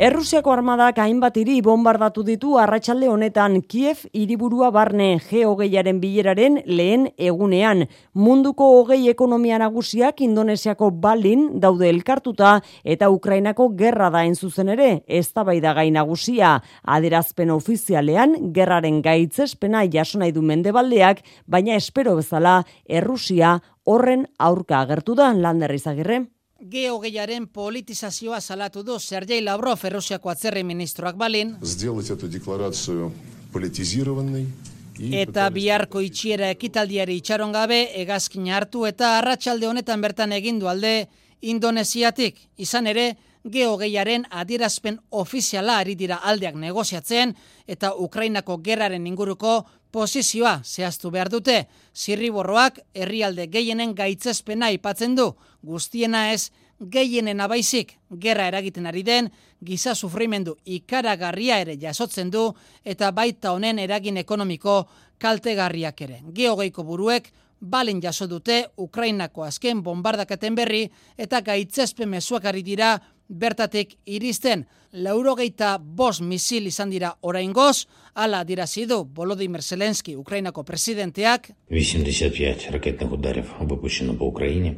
[0.00, 7.82] Errusiako armadak hainbat hiri bombardatu ditu arratsalde honetan Kiev hiriburua barne geogeiaren bileraren lehen egunean.
[8.14, 15.34] Munduko hogei ekonomia nagusiak Indonesiako balin daude elkartuta eta Ukrainako gerra da zuzen ere, ez
[15.34, 16.62] da gai nagusia.
[16.82, 25.14] Aderazpen ofizialean, gerraren gaitzespena jaso nahi du mendebaldeak, baina espero bezala Errusia horren aurka agertu
[25.14, 31.56] da landerrizagirre geogeiaren politizazioa salatu du Sergei Lavrov Errusiako atzerri ministroak balin.
[35.00, 41.08] Eta biharko itxiera ekitaldiari itxaron gabe egazkin hartu eta arratsalde honetan bertan egindu alde
[41.40, 42.36] Indonesiatik.
[42.58, 43.16] Izan ere,
[43.48, 47.32] geogeiaren adierazpen ofiziala ari dira aldeak negoziatzen
[47.66, 51.66] eta Ukrainako gerraren inguruko posizioa zehaztu behar dute.
[51.94, 56.50] Zirriborroak herrialde gehienen gaitzespena aipatzen du, guztiena ez
[56.80, 62.46] gehienen abaizik gerra eragiten ari den, giza sufrimendu ikaragarria ere jasotzen du
[62.84, 64.86] eta baita honen eragin ekonomiko
[65.18, 66.22] kaltegarriak ere.
[66.32, 70.86] Geogeiko buruek balen jaso dute Ukrainako azken bombardaketen berri
[71.18, 72.94] eta gaitzespe mezuak ari dira
[73.30, 74.66] bertatik iristen.
[74.92, 81.52] Laurogeita bost misil izan dira oraingoz, ala dirazidu Volodymyr Zelenski Ukrainako presidenteak.
[81.70, 84.74] 85 raketnih udarov obupuxeno po Ukraini.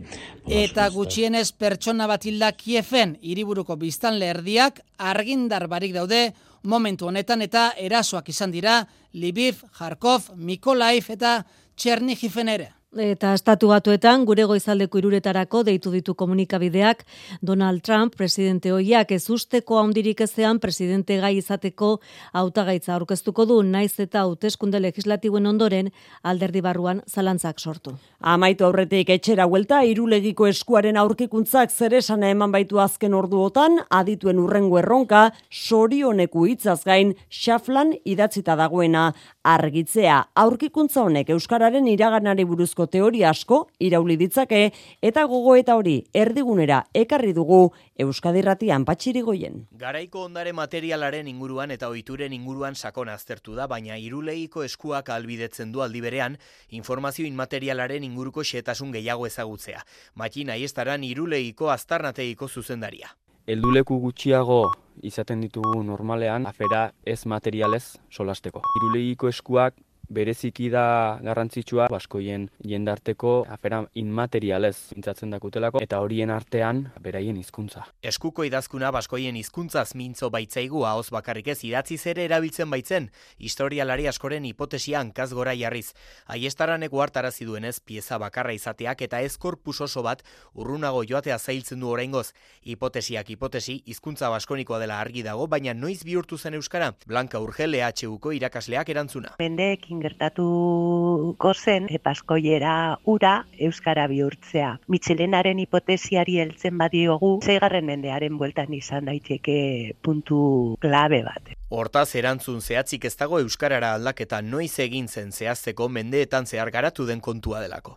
[0.46, 7.72] Eta gutxienez pertsona bat hilda Kiefen hiriburuko biztanle erdiak argindar barik daude momentu honetan eta
[7.78, 8.82] erasoak izan dira
[9.14, 11.42] Lviv, Kharkov, Mykolaiv eta
[11.76, 12.81] Txernihifen ere.
[12.92, 17.07] Eta estatu batuetan, gure goizaldeko iruretarako deitu ditu komunikabideak,
[17.40, 22.02] Donald Trump, presidente hoiak ez usteko haundirik ezean, presidente gai izateko
[22.35, 25.88] hautagaitza aurkeztuko du, naiz eta hauteskunde legislatiboen ondoren,
[26.22, 27.94] alderdi barruan zalantzak sortu.
[28.20, 35.31] Amaitu aurretik etxera huelta, irulegiko eskuaren aurkikuntzak zeresana eman baitu azken orduotan, adituen urrengo erronka,
[35.48, 44.16] sorioneku hitzaz gain, xaflan idatzita dagoena, argitzea, aurkikuntza honek Euskararen iraganari buruzko teoria asko irauli
[44.16, 49.66] ditzake eta gogo eta hori erdigunera ekarri dugu Euskadirratian patxirigoien.
[49.78, 55.82] Garaiko ondare materialaren inguruan eta ohituren inguruan sakon aztertu da, baina iruleiko eskuak albidetzen du
[55.82, 56.38] aldi berean
[56.70, 59.84] informazio inmaterialaren inguruko xetasun gehiago ezagutzea.
[60.14, 63.14] Makina iestaran iruleiko aztarnateiko zuzendaria.
[63.46, 64.60] Elduleku gutxiago
[65.02, 68.62] izaten ditugu normalean afera ez materialez solasteko.
[68.78, 69.74] Irulegiko eskuak
[70.12, 77.87] bereziki da garrantzitsua baskoien jendarteko afera inmaterialez intzatzen dakutelako eta horien artean beraien hizkuntza.
[78.03, 84.44] Eskuko idazkuna baskoien hizkuntzaz mintzo baitzaigu ahoz bakarrik ez idatzi ere erabiltzen baitzen, historialari askoren
[84.48, 85.92] hipotesia hankaz gora jarriz.
[86.27, 90.22] Aiestaran egu hartarazi duenez pieza bakarra izateak eta ez korpus oso bat
[90.55, 92.33] urrunago joatea zailtzen du oraingoz.
[92.62, 96.92] Hipotesiak hipotesi hizkuntza baskonikoa dela argi dago, baina noiz bihurtu zen euskara?
[97.07, 99.37] Blanka Urgel EHUko irakasleak erantzuna.
[99.38, 104.76] Mendeekin gertatuko zen epaskoiera ura euskara bihurtzea.
[104.92, 109.58] Mitxelenaren hipotesiari heltzen badiogu, zeigarren mendearen bueltan izan daiteke
[110.02, 111.52] puntu klabe bat.
[111.72, 117.20] Hortaz erantzun zehatzik ez dago euskarara aldaketa noiz egin zen zehazteko mendeetan zehar garatu den
[117.20, 117.96] kontua delako.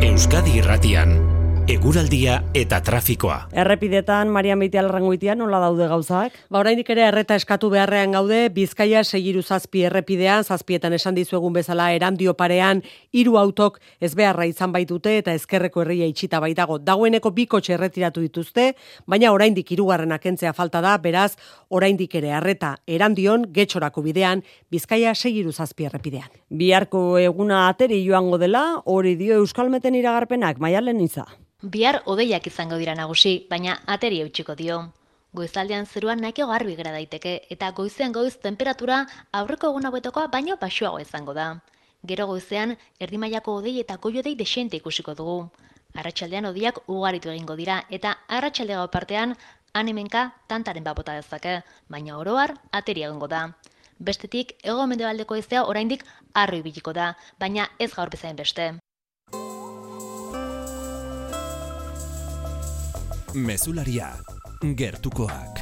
[0.00, 1.29] Euskadi Irratian
[1.70, 3.36] eguraldia eta trafikoa.
[3.54, 6.34] Errepidetan, Maria Mitial Rangoitia, nola daude gauzak?
[6.50, 11.92] Ba, oraindik ere erreta eskatu beharrean gaude, Bizkaia segiru zazpi errepidean, zazpietan esan dizuegun bezala
[11.94, 12.80] erandio parean,
[13.14, 16.80] hiru autok ez beharra izan baitute eta ezkerreko herria itxita baitago.
[16.82, 18.72] Dagoeneko biko erretiratu dituzte,
[19.06, 21.36] baina oraindik hirugarren akentzea falta da, beraz,
[21.68, 26.34] oraindik ere erreta erandion, getxorako bidean, Bizkaia segiru zazpi errepidean.
[26.50, 31.28] Biharko eguna ateri joango dela, hori dio Euskalmeten iragarpenak, maialen iza.
[31.62, 34.76] Bihar odeiak izango dira nagusi, baina ateri eutxiko dio.
[35.36, 39.02] Goizaldean zeruan nahiko garbi gara daiteke eta goizean goiz temperatura
[39.40, 41.60] aurreko egun hauetakoa baino basuago izango da.
[42.12, 45.36] Gero goizean erdimaiako odei eta goiodei desente ikusiko dugu.
[45.92, 49.36] Arratxaldean odiak ugaritu egingo dira eta arratsalde partean
[49.74, 53.50] animenka tantaren babota dezake, baina oroar ateri egingo da.
[53.98, 58.72] Bestetik, ego mendebaldeko iztea oraindik arroi biliko da, baina ez gaur bezain beste.
[63.34, 64.08] Mezularia,
[64.74, 65.60] gertukoak.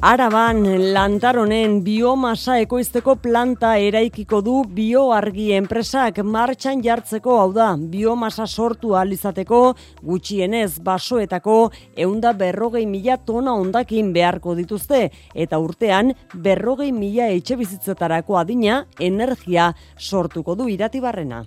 [0.00, 0.64] Araban
[0.94, 9.62] lantaronen biomasa ekoizteko planta eraikiko du bioargi enpresak martxan jartzeko hau da biomasa sortu alizateko
[10.02, 18.40] gutxienez basoetako eunda berrogei mila tona ondakin beharko dituzte eta urtean berrogei mila etxe bizitzetarako
[18.40, 21.44] adina energia sortuko du iratibarrena.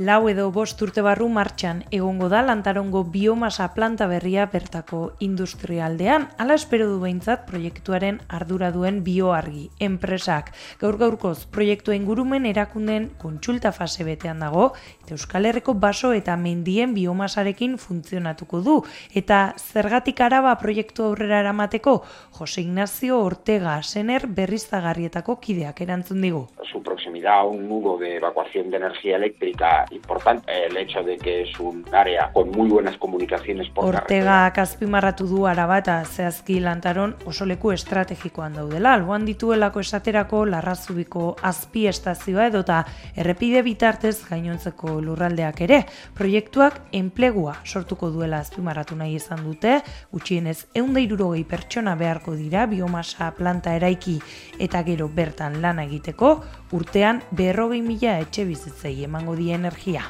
[0.00, 6.54] Lau edo bost urte barru martxan egongo da lantarongo biomasa planta berria bertako industrialdean, ala
[6.56, 10.48] espero du behintzat proiektuaren ardura duen bioargi, enpresak.
[10.80, 14.70] Gaur gaurkoz, proiektu ingurumen erakunden kontsulta fase betean dago,
[15.02, 18.78] eta Euskal Herriko baso eta mendien biomasarekin funtzionatuko du.
[19.12, 21.98] Eta zergatik araba proiektu aurrera eramateko,
[22.40, 26.46] Jose Ignacio Ortega sener berriztagarrietako kideak erantzun digu.
[26.72, 31.42] Su proximidad a un nudo de evacuación de energía eléctrica importante el hecho de que
[31.42, 37.16] es un área con muy buenas comunicaciones por Ortega azpimarratu du araba eta zehazki lantaron
[37.26, 38.94] oso leku estrategikoan daudela.
[38.94, 42.82] Alboan dituelako esaterako larrazubiko azpi estazioa edota
[43.16, 45.82] errepide bitartez gainontzeko lurraldeak ere.
[46.14, 49.80] Proiektuak enplegua sortuko duela azpimarratu nahi izan dute,
[50.12, 54.18] gutxienez eunda irurogei pertsona beharko dira biomasa planta eraiki
[54.58, 56.36] eta gero bertan lana egiteko,
[56.72, 60.02] urtean berrogei mila etxe bizitzei emango dien energia.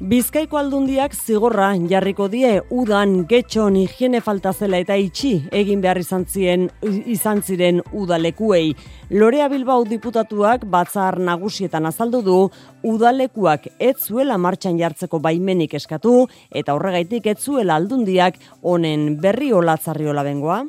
[0.00, 6.26] Bizkaiko aldundiak zigorra jarriko die udan getxon higiene falta zela eta itxi egin behar izan
[6.26, 8.74] ziren izan ziren udalekuei.
[9.10, 12.50] Lorea Bilbao diputatuak batzar nagusietan azaldu du
[12.82, 20.24] udalekuak ez zuela martxan jartzeko baimenik eskatu eta horregaitik ez zuela aldundiak honen berri olatzarriola
[20.24, 20.64] bengoa.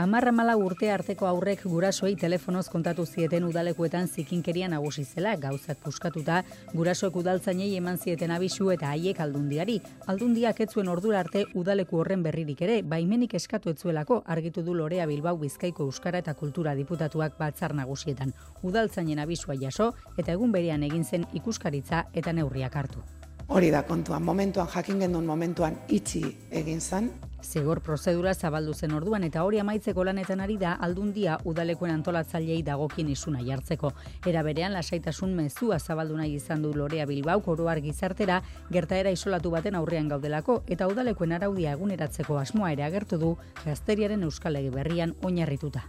[0.00, 6.38] Amarra mala urte arteko aurrek gurasoei telefonoz kontatu zieten udalekuetan zikinkeria nagusi zela, gauzak puskatuta,
[6.72, 9.76] gurasoek udaltzainei eman zieten abisu eta haiek aldundiari.
[10.08, 15.36] Aldundiak etzuen ordura arte udaleku horren berririk ere, baimenik eskatu etzuelako, argitu du Lorea Bilbao
[15.36, 18.32] Bizkaiko Euskara eta Kultura diputatuak batzar nagusietan.
[18.62, 23.04] Udaltzainen abisua jaso eta egun berean egin zen ikuskaritza eta neurriak hartu.
[23.50, 26.22] Hori da kontuan, momentuan jakin gendun momentuan itxi
[26.60, 27.08] egin zen,
[27.42, 33.08] Zigor prozedura zabaldu zen orduan eta hori amaitzeko lanetan ari da aldundia udalekuen antolatzailei dagokien
[33.08, 33.92] isuna jartzeko.
[34.26, 38.40] Era berean lasaitasun mezua zabaldu nahi izan du Lorea Bilbao koroar gizartera
[38.70, 43.32] gertaera isolatu baten aurrean gaudelako eta udalekuen araudia eguneratzeko asmoa ere agertu du
[43.64, 45.82] gazteriaren euskalegi berrian oinarrituta.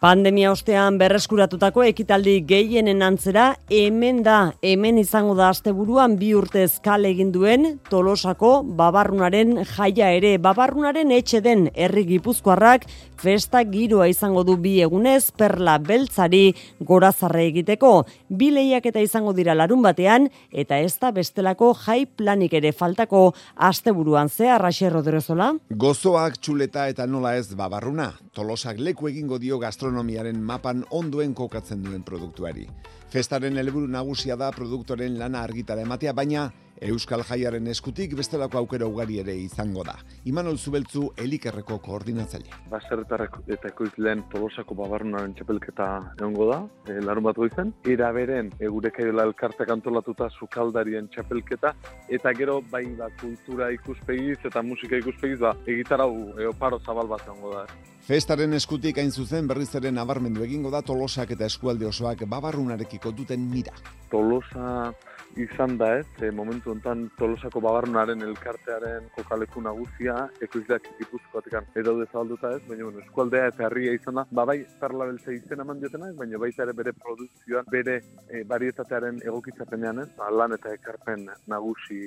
[0.00, 7.01] Pandemia ostean berreskuratutako ekitaldi gehienen antzera hemen da hemen izango da asteburuan bi urtez kale
[7.08, 12.86] egin duen Tolosako babarrunaren jaia ere babarrunaren etxe den herri gipuzkoarrak
[13.22, 18.04] festa giroa izango du bi egunez perla beltzari gorazarre egiteko.
[18.28, 24.28] Bi eta izango dira larun batean eta ez da bestelako jai planik ere faltako asteburuan
[24.28, 25.52] ze arraxe roderozola?
[25.70, 28.12] Gozoak txuleta eta nola ez babarruna.
[28.34, 32.66] Tolosak leku egingo dio gastronomiaren mapan onduen kokatzen duen produktuari.
[33.12, 36.50] Festaren helburu nagusia da produktoren lana argitara ematea, baina
[36.82, 39.94] Euskal Jaiaren eskutik bestelako aukera ugari ere izango da.
[40.26, 42.50] Imanol Zubeltzu elikerreko koordinatzaile.
[42.72, 46.58] Baserretarrek eta ekoizlen tolosako babarunaren txapelketa egongo da,
[46.90, 47.70] e, larun bat goizen.
[47.86, 51.74] Ira beren, egurekaiola elkartek antolatuta sukaldarien txapelketa,
[52.10, 57.22] eta gero bai da kultura ikuspegiz eta musika ikuspegiz da, egitarau e, oparo zabal bat
[57.28, 57.66] egongo da.
[58.02, 63.44] Festaren eskutik hain zuzen berriz ere nabarmendu egingo da tolosak eta eskualde osoak babarrunarekiko duten
[63.46, 63.76] mira.
[64.10, 64.90] Tolosa
[65.36, 72.52] izan da ez, e, momentu honetan Tolosako Babarnaren elkartearen kokaleku nagusia, ekoizleak gipuzkoatekan edaude zabalduta
[72.56, 76.10] ez, baina bueno, eskualdea eta herria izan da, ba bai perla beltza izen eman diotena
[76.10, 81.28] ez, baina baita ere bere produzioan, bere e, barietatearen egokitzapenean ez, ba, lan eta ekarpen
[81.46, 82.02] nagusi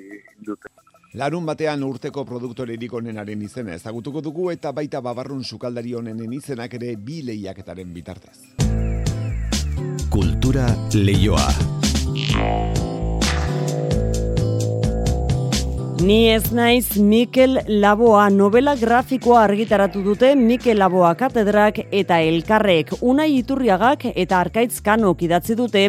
[0.45, 0.69] dute.
[1.15, 6.95] Larun batean urteko produktore onenaren izena ezagutuko dugu eta baita babarrun sukaldari honenen izenak ere
[6.97, 8.55] bi lehiaketaren bitartez.
[10.09, 11.47] Kultura leioa.
[16.03, 23.29] Ni ez naiz Mikel Laboa novela grafikoa argitaratu dute Mikel Laboa katedrak eta elkarrek unai
[23.37, 25.85] iturriagak eta arkaitz kanok idatzi dute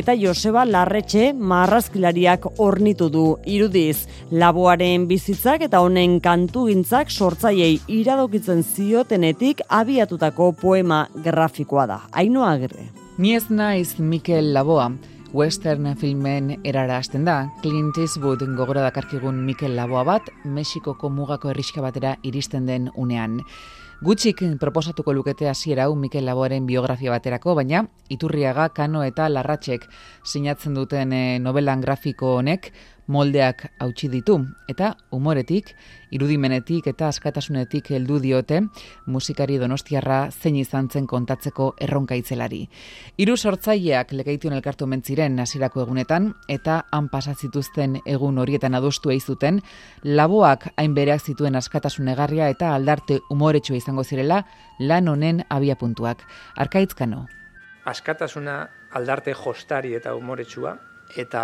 [0.00, 4.06] eta Joseba Larretxe marrazkilariak ornitu du irudiz.
[4.32, 12.02] Laboaren bizitzak eta honen kantugintzak sortzaiei iradokitzen ziotenetik abiatutako poema grafikoa da.
[12.12, 12.88] Ainoa agirre.
[13.18, 14.94] Ni ez naiz Mikel Laboa
[15.32, 17.50] western filmen erara hasten da.
[17.62, 23.40] Clint Eastwood gogora dakarkigun Mikel Laboa bat, Mexikoko mugako erriska batera iristen den unean.
[24.00, 29.84] Gutxik proposatuko lukete hasiera hau Mikel Laboaren biografia baterako, baina Iturriaga, Kano eta Larratxek
[30.24, 32.72] sinatzen duten eh, novelan grafiko honek
[33.10, 34.36] moldeak hautsi ditu
[34.70, 35.72] eta umoretik,
[36.14, 38.60] irudimenetik eta askatasunetik heldu diote
[39.06, 42.62] musikari Donostiarra zein izan zen kontatzeko erronka itzelari.
[43.18, 49.60] Hiru sortzaileak legeitun elkartu mentziren hasierako egunetan eta han pasa zituzten egun horietan adostu zuten
[50.04, 54.44] laboak hain bereak zituen askatasun egarria eta aldarte umoretsua izango zirela
[54.78, 56.22] lan honen abiapuntuak.
[56.56, 57.26] Arkaitzkano.
[57.84, 60.76] Askatasuna aldarte jostari eta umoretsua
[61.16, 61.42] eta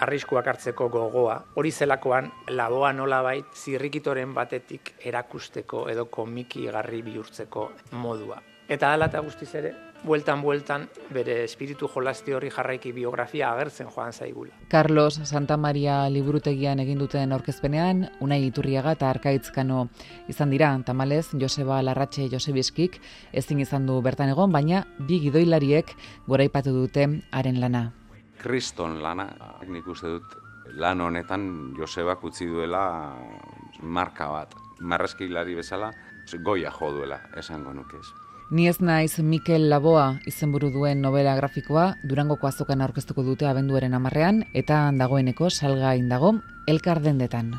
[0.00, 1.38] arriskuak hartzeko gogoa.
[1.54, 8.40] Hori zelakoan laboa nolabait zirrikitoren batetik erakusteko edo komiki garri bihurtzeko modua.
[8.68, 14.12] Eta hala eta guztiz ere, bueltan bueltan bere espiritu jolasti hori jarraiki biografia agertzen joan
[14.12, 14.52] zaigula.
[14.68, 19.88] Carlos Santa Maria liburutegian egin duten aurkezpenean, Unai Iturriaga eta Arkaitzkano
[20.28, 23.00] izan dira, tamalez Joseba Larratxe Josebiskik
[23.32, 25.96] ezin izan du bertan egon, baina bi gidoilariek
[26.28, 27.90] goraipatu dute haren lana
[28.44, 29.30] kriston lana,
[29.68, 30.36] nik uste dut
[30.76, 31.46] lan honetan
[31.78, 32.84] Josebak utzi duela
[33.80, 34.54] marka bat.
[34.80, 35.92] Marrezkilari bezala,
[36.44, 38.08] goia jo duela, esango nuke ez.
[38.50, 44.42] Ni ez naiz Mikel Laboa izenburu duen novela grafikoa Durangoko azokan aurkeztuko dute abenduaren amarrean
[44.52, 46.34] eta dagoeneko salga indago
[46.68, 47.54] elkar dendetan.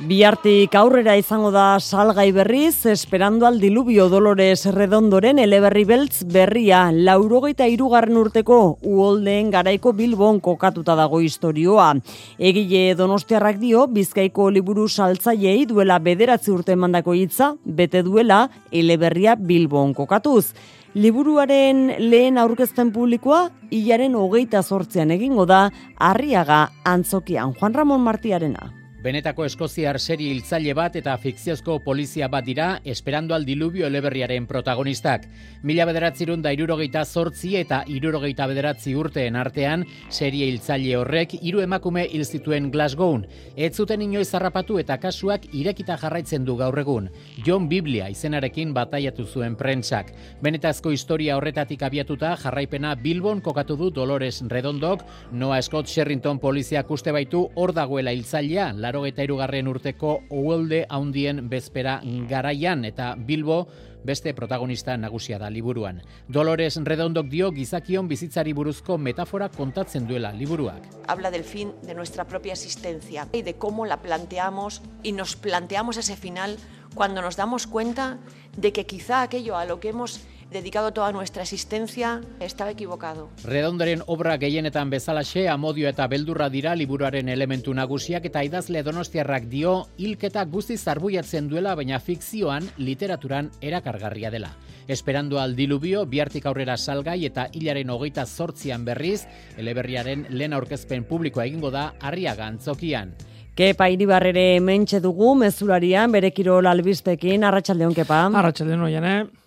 [0.00, 7.66] Biartik aurrera izango da salgai berriz, esperando al diluvio Dolores Redondoren eleberri beltz berria, laurogeita
[7.68, 11.90] irugarren urteko uoldeen garaiko bilbon kokatuta dago historioa.
[12.38, 19.92] Egile donostiarrak dio, bizkaiko liburu saltzaiei duela bederatzi urte mandako hitza, bete duela eleberria bilbon
[19.92, 20.54] kokatuz.
[20.94, 25.66] Liburuaren lehen aurkezten publikoa, hilaren hogeita sortzean egingo da,
[25.98, 28.79] arriaga antzokian, Juan Ramon Martiarena.
[29.00, 35.22] Benetako Eskoziar serie hiltzaile bat eta fikziozko polizia bat dira esperando al diluvio eleberriaren protagonistak.
[35.64, 42.02] Mila bederatzirun da irurogeita zortzi eta irurogeita bederatzi urteen artean serie hiltzaile horrek hiru emakume
[42.12, 43.22] hil zituen Glasgow.
[43.56, 47.08] Ez zuten inoiz harrapatu eta kasuak irekita jarraitzen du gaur egun.
[47.46, 50.12] John Biblia izenarekin bataiatu zuen prentsak.
[50.44, 57.16] Benetazko historia horretatik abiatuta jarraipena Bilbon kokatu du Dolores Redondok, Noah Scott Sherrington poliziak uste
[57.16, 63.68] baitu hor dagoela hiltzailea laro eta irugarren urteko uolde haundien bezpera garaian eta Bilbo
[64.02, 66.00] beste protagonista nagusia da liburuan.
[66.26, 70.88] Dolores Redondok dio gizakion bizitzari buruzko metafora kontatzen duela liburuak.
[71.06, 75.96] Habla del fin de nuestra propia existencia y de cómo la planteamos y nos planteamos
[75.96, 76.56] ese final
[76.96, 78.18] cuando nos damos cuenta
[78.56, 80.20] de que quizá aquello a lo que hemos
[80.50, 83.28] dedicado toda nuestra existencia, estaba equivocado.
[83.44, 89.86] Redondoren obra gehienetan bezalaxe, amodio eta beldurra dira liburuaren elementu nagusiak eta idazle donostiarrak dio
[89.98, 94.50] hilketa guzti zarbuiatzen duela baina fikzioan literaturan erakargarria dela.
[94.88, 99.26] Esperando al diluvio, biartik aurrera salgai eta hilaren hogeita zortzian berriz,
[99.56, 103.14] eleberriaren lehen aurkezpen publikoa egingo da harriaga antzokian.
[103.54, 108.24] Kepa iribarrere mentxe dugu, mezularian, bere kirol albistekin, arratsaldeon kepa.
[108.40, 109.39] Arratxaldeon oian, eh?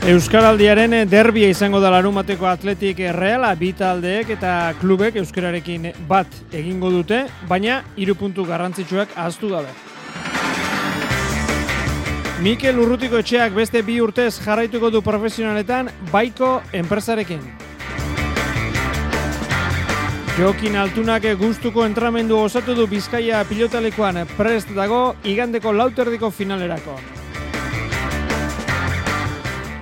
[0.00, 7.26] Euskaraldiaren derbia izango da larumateko atletik reala bi taldeek eta klubek euskararekin bat egingo dute,
[7.48, 9.68] baina hiru puntu garrantzitsuak ahaztu gabe.
[12.40, 17.44] Mikel Urrutiko etxeak beste bi urtez jarraituko du profesionaletan baiko enpresarekin.
[20.40, 27.19] Jokin Altunak gustuko entramendu osatu du Bizkaia pilotalekoan prest dago igandeko lauterdiko finalerako.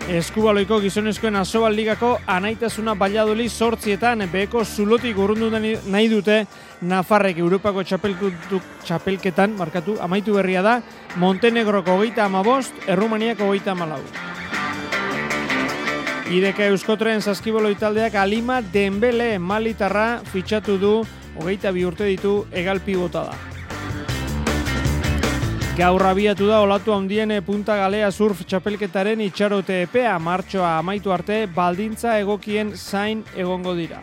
[0.09, 6.39] Eskubaloiko gizonezkoen asobal ligako anaitasuna baliadoli sortzietan beheko zulotik urrundu nahi dute
[6.81, 10.79] Nafarrek Europako txapelketan, markatu, amaitu berria da,
[11.17, 14.01] Montenegroko goita amabost, Errumaniako goita amalau.
[16.33, 20.97] Ideka Euskotren saskibolo italdeak Alima Denbele Malitarra fitxatu du,
[21.37, 23.58] hogeita bi urte ditu, egalpi bota da.
[25.79, 32.17] Gaur abiatu da olatu handien punta galea surf txapelketaren itxarote epea martxoa amaitu arte baldintza
[32.19, 34.01] egokien zain egongo dira.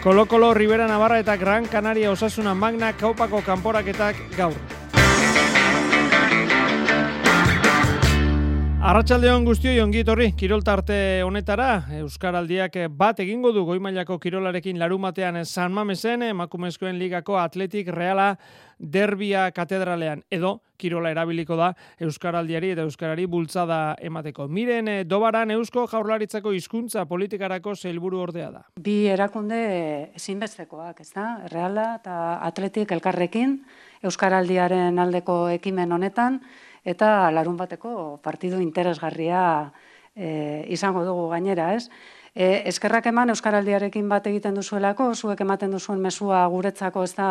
[0.00, 4.79] Kolo-kolo, Ribera Navarra eta Gran Canaria osasuna magna kaupako kanporaketak gaur.
[8.80, 10.00] Arratxaldeon guztioi ongi
[10.40, 18.38] kiroltarte honetara, Euskaraldiak bat egingo du goimailako kirolarekin larumatean San Mamesen, emakumezkoen ligako atletik reala
[18.78, 24.48] derbia katedralean, edo kirola erabiliko da Euskaraldiari eta Euskarari bultzada emateko.
[24.48, 28.64] Miren, eh, dobaran Eusko jaurlaritzako hizkuntza politikarako zeilburu ordea da.
[28.80, 29.60] Bi erakunde
[30.16, 31.44] ezinbestekoak, ez da?
[31.52, 32.16] Reala eta
[32.48, 33.58] atletik elkarrekin
[34.02, 36.40] Euskaraldiaren aldeko ekimen honetan,
[36.84, 39.72] eta larun bateko partidu interesgarria
[40.14, 41.88] e, izango dugu gainera, ez?
[42.34, 47.30] E, eskerrak eman Euskaraldiarekin bat egiten duzuelako, zuek ematen duzuen mesua guretzako ez da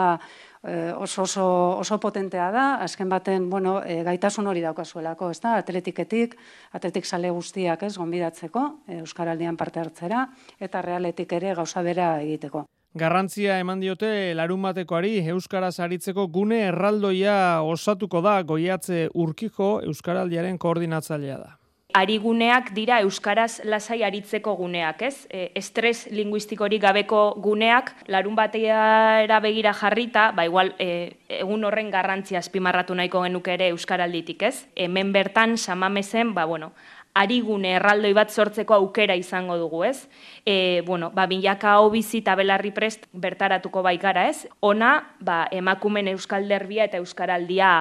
[0.64, 1.46] e, oso, oso,
[1.80, 6.36] oso potentea da, azken baten bueno, e, gaitasun hori daukazuelako, ez da, atletiketik,
[6.76, 10.28] atletik sale guztiak ez, gonbidatzeko, e, Euskaraldian parte hartzera,
[10.60, 12.66] eta realetik ere gauza bera egiteko.
[12.98, 21.38] Garrantzia eman diote larun batekoari Euskaraz aritzeko gune erraldoia osatuko da goiatze urkiko Euskaraldiaren koordinatzailea
[21.38, 21.60] da.
[21.94, 25.28] Ariguneak dira Euskaraz lasai aritzeko guneak, ez?
[25.30, 32.42] E, estres linguistikorik gabeko guneak, larun bateara begira jarrita, ba igual e, egun horren garrantzia
[32.42, 34.68] azpimarratu nahiko genuke ere Euskaralditik, ez?
[34.76, 36.74] Hemen bertan, samamezen, ba bueno,
[37.20, 40.08] arigune erraldoi bat sortzeko aukera izango dugu, ez?
[40.46, 44.46] E, bueno, ba, bilaka hau bizi eta belarri prest bertaratuko baikara, ez?
[44.62, 47.74] Ona, ba, emakumen euskal derbia eta euskaraldia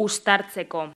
[0.00, 0.90] ustartzeko.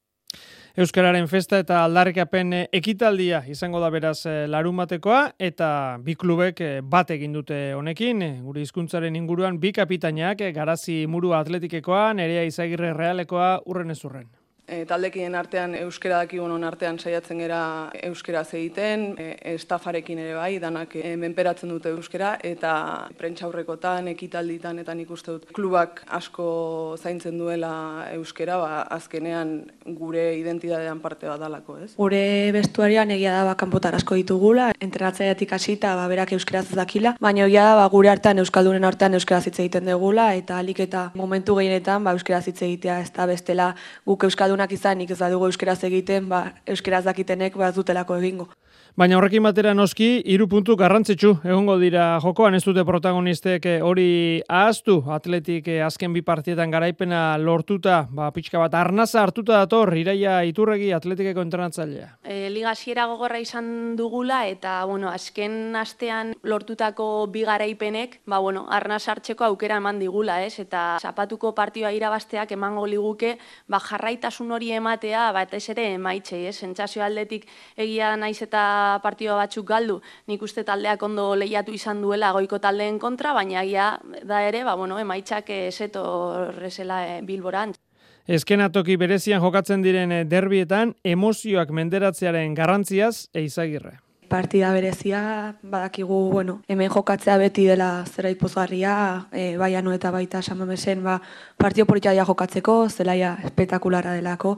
[0.75, 5.69] Euskararen festa eta aldarrikapen ekitaldia izango da beraz eh, larumatekoa eta
[6.03, 12.09] bi klubek eh, bat egin dute honekin, gure hizkuntzaren inguruan bi kapitainak, garazi muru atletikekoa,
[12.19, 14.27] nerea izagirre realekoa urren ez urren.
[14.65, 20.95] E, taldekien artean euskera dakigun artean saiatzen gera euskera egiten, e, estafarekin ere bai, danak
[20.97, 28.09] e, menperatzen dute euskera, eta prentxaurrekotan, ekitalditan, eta nik uste dut klubak asko zaintzen duela
[28.15, 29.53] euskera, ba, azkenean
[29.99, 31.91] gure identitatean parte bat dalako, ez?
[31.99, 32.23] Gure
[32.57, 37.77] bestuarian egia da kanpotar asko ditugula, entrenatzaiatik hasita ba, berak euskeraz dakila, baina egia da
[37.83, 42.17] ba, gure artean euskaldunen artean euskaraz hitz egiten degula, eta alik eta momentu gehienetan ba,
[42.17, 43.75] euskaraz hitz egitea ez da bestela
[44.09, 48.49] guk euskaldun euskaldunak izanik ez badugu euskeraz egiten, ba, euskeraz dakitenek ba, dutelako egingo.
[48.95, 54.05] Baina horrekin batera noski, hiru puntu garrantzitsu egongo dira jokoan ez dute protagonistek eh, hori
[54.47, 60.37] ahaztu, atletik eh, azken bi partietan garaipena lortuta, ba, pixka bat arnaza hartuta dator, iraia
[60.47, 62.07] iturregi atletikeko entrenatzailea.
[62.23, 68.63] E, Liga hasiera gogorra izan dugula eta bueno, azken astean lortutako bi garaipenek, ba, bueno,
[68.71, 70.61] arnaza hartzeko aukera eman digula, ez?
[70.63, 73.35] Eta zapatuko partioa irabasteak emango liguke,
[73.67, 76.55] ba, jarraitasun hori ematea, bat ez ere emaitxe, ez?
[76.63, 78.63] Sentsazio aldetik egia naiz eta
[79.03, 83.89] partioa batzuk galdu, nik uste taldeak ondo lehiatu izan duela goiko taldeen kontra, baina agia
[84.23, 87.79] da ere, ba, bueno, emaitzak eseto horrezela e, bilborantz.
[88.25, 93.99] Eskenatoki berezian jokatzen diren derbietan, emozioak menderatzearen garrantziaz eizagirre.
[94.29, 95.21] Partida berezia,
[95.63, 98.95] badakigu, bueno, hemen jokatzea beti dela zera ipozgarria,
[99.31, 101.19] e, baiano eta baita samamesen, ba,
[101.61, 104.57] partio politaia jokatzeko, zelaia espetakulara delako,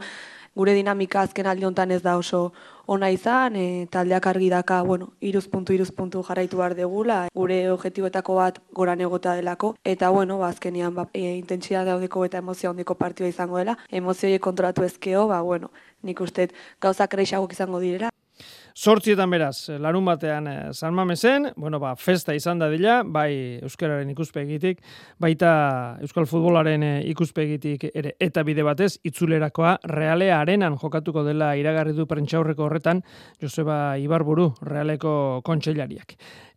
[0.56, 2.52] gure dinamika azken aldi hontan ez da oso
[2.86, 7.58] ona izan, e, taldeak argi daka, bueno, iruz puntu, iruz puntu jarraitu behar degula, gure
[7.72, 12.70] objektiboetako bat goran egota delako, eta bueno, ba, azkenian, ba, e, intentsia daudeko eta emozio
[12.70, 16.48] handiko partioa izango dela, emozioiek kontrolatu ezkeo, ba, bueno, nik uste
[16.80, 18.15] gauzak ereixagok izango direra.
[18.76, 24.10] Sortzietan beraz, larun batean eh, San Mamesen, bueno, ba, festa izan da dila, bai Euskararen
[24.12, 24.82] ikuspegitik,
[25.16, 25.52] baita
[26.04, 32.04] Euskal Futbolaren eh, ikuspegitik ere, eta bide batez, itzulerakoa realea arenan jokatuko dela iragarri du
[32.10, 33.00] prentxaurreko horretan,
[33.40, 36.12] Joseba Ibarburu, realeko kontseilariak.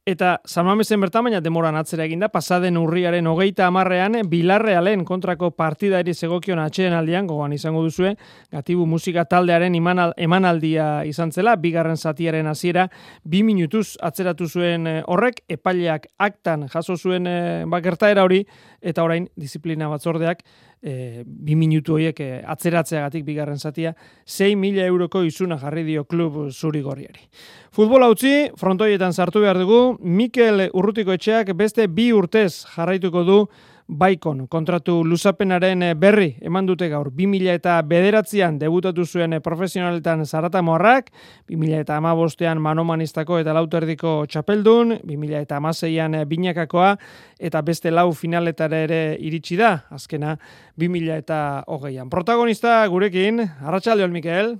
[0.07, 6.13] Eta Samamesen bertan baina demoran atzera eginda, pasaden urriaren hogeita amarrean, Bilarrealen kontrako partida eri
[6.13, 8.15] zegokion atxeen aldian, gogoan izango duzue,
[8.51, 12.87] gatibu musika taldearen emanaldia izan zela, bigarren zatiaren hasiera
[13.23, 18.45] bi minutuz atzeratu zuen eh, horrek, epaileak aktan jaso zuen eh, bakertaera hori,
[18.81, 20.43] eta orain disiplina batzordeak
[20.81, 23.93] e, bi minutu horiek e, atzeratzeagatik bigarren zatia,
[24.25, 27.27] 6 mila euroko izuna jarri dio klub zuri gorriari.
[27.75, 33.41] Futbol utzi, frontoietan sartu behar dugu, Mikel Urrutiko etxeak beste bi urtez jarraituko du
[33.89, 40.27] Baikon kontratu luzapenaren eh, berri eman dute gaur 2000 eta bederatzean debutatu zuen eh, profesionaletan
[40.29, 41.09] zarata morrak,
[41.49, 46.91] 2000 eta amabostean manomanistako eta lauterdiko txapeldun, 2000 eta amaseian eh, binakakoa
[47.39, 50.37] eta beste lau finaletara ere iritsi da, azkena
[50.77, 52.13] 2000 eta hogeian.
[52.13, 54.53] Protagonista gurekin, Arratxaldeon Mikel.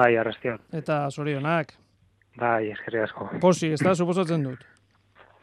[0.00, 0.56] Bai, arrastion.
[0.72, 1.76] Eta zorionak.
[2.38, 3.28] Bai, eskerri asko.
[3.40, 4.62] Posi, ez da, suposatzen dut.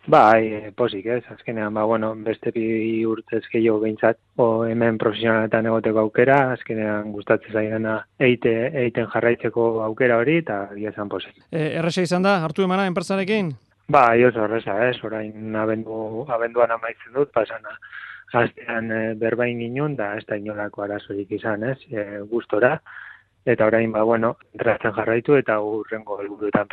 [0.09, 5.67] Bai, e, posik ez, azkenean, ba, bueno, beste bi urtez gehiago behintzat, o hemen profesionaletan
[5.69, 11.35] egoteko aukera, azkenean gustatzen zaidana eite, eiten jarraitzeko aukera hori, eta gira zan posik.
[11.51, 13.51] E, erresa izan da, hartu emana, enpresarekin?
[13.91, 17.77] Ba, oso erresa, ez, orain abendu, abenduan amaitzen dut, pasana,
[18.33, 22.79] aztean e, berbain inun, da ez da inolako arazorik izan, ez, e, gustora,
[23.45, 26.67] eta orain ba bueno, entratzen jarraitu eta urrengo helburuetan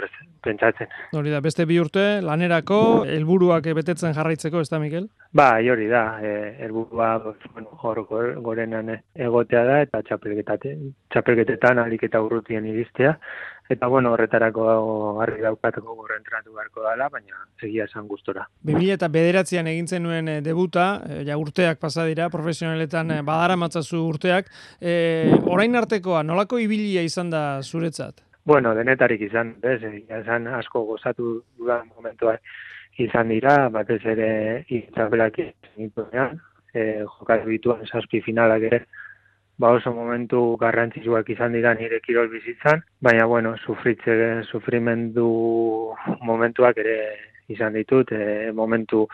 [0.44, 0.88] pentsatzen.
[1.16, 5.08] Hori da, beste bi urte lanerako helburuak betetzen jarraitzeko, ez da Mikel?
[5.32, 7.18] Ba, hori da, eh helburua
[7.52, 8.02] bueno, hor
[8.42, 13.16] gorenan egotea da eta txapelketetan alik eta urrutien iristea
[13.68, 14.66] Eta bueno, horretarako
[15.22, 18.44] harri daukateko gorren tratu beharko dela, baina egia esan gustora.
[18.62, 23.56] 2000 eta bederatzean egintzen nuen eh, debuta, e, ja urteak pasa dira, profesionaletan e, badara
[23.58, 24.52] matzazu urteak.
[24.80, 24.94] E,
[25.50, 28.22] orain artekoa, nolako ibilia izan da zuretzat?
[28.46, 32.36] Bueno, denetarik izan, bez, egia esan asko gozatu dudan momentua
[33.02, 34.28] izan dira, batez ere
[34.70, 36.38] itzabelak izan dituenean,
[36.70, 38.84] e, jokatu bituan saspi finalak ere,
[39.58, 45.28] ba oso momentu garrantzitsuak izan dira nire kirol bizitzan, baina bueno, sufritze, sufrimendu
[46.20, 46.98] momentuak ere
[47.48, 49.06] izan ditut, e, momentu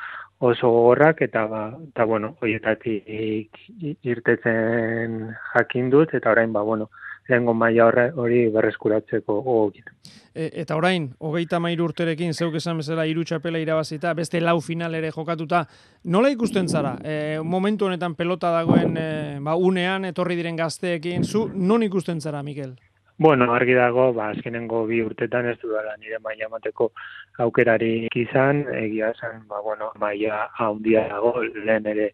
[0.42, 1.62] oso gogorrak eta ba,
[1.92, 3.60] eta bueno, hoietatik
[4.02, 5.20] irtetzen
[5.52, 6.90] jakin dut eta orain ba bueno,
[7.28, 9.90] lehengo maila hori berreskuratzeko gogokit.
[10.34, 14.94] E, eta orain, hogeita mairu urterekin, zeuk esan bezala iru txapela irabazita, beste lau final
[14.94, 15.66] ere jokatuta,
[16.04, 16.94] nola ikusten zara?
[17.04, 19.10] E, momentu honetan pelota dagoen e,
[19.44, 22.74] ba, unean, etorri diren gazteekin, zu non ikusten zara, Mikel?
[23.22, 26.88] Bueno, argi dago, ba, azkenengo bi urtetan ez dudala nire maila mateko
[27.44, 31.30] aukerari izan, egia esan, ba, bueno, maila haundia dago,
[31.68, 32.08] lehen ere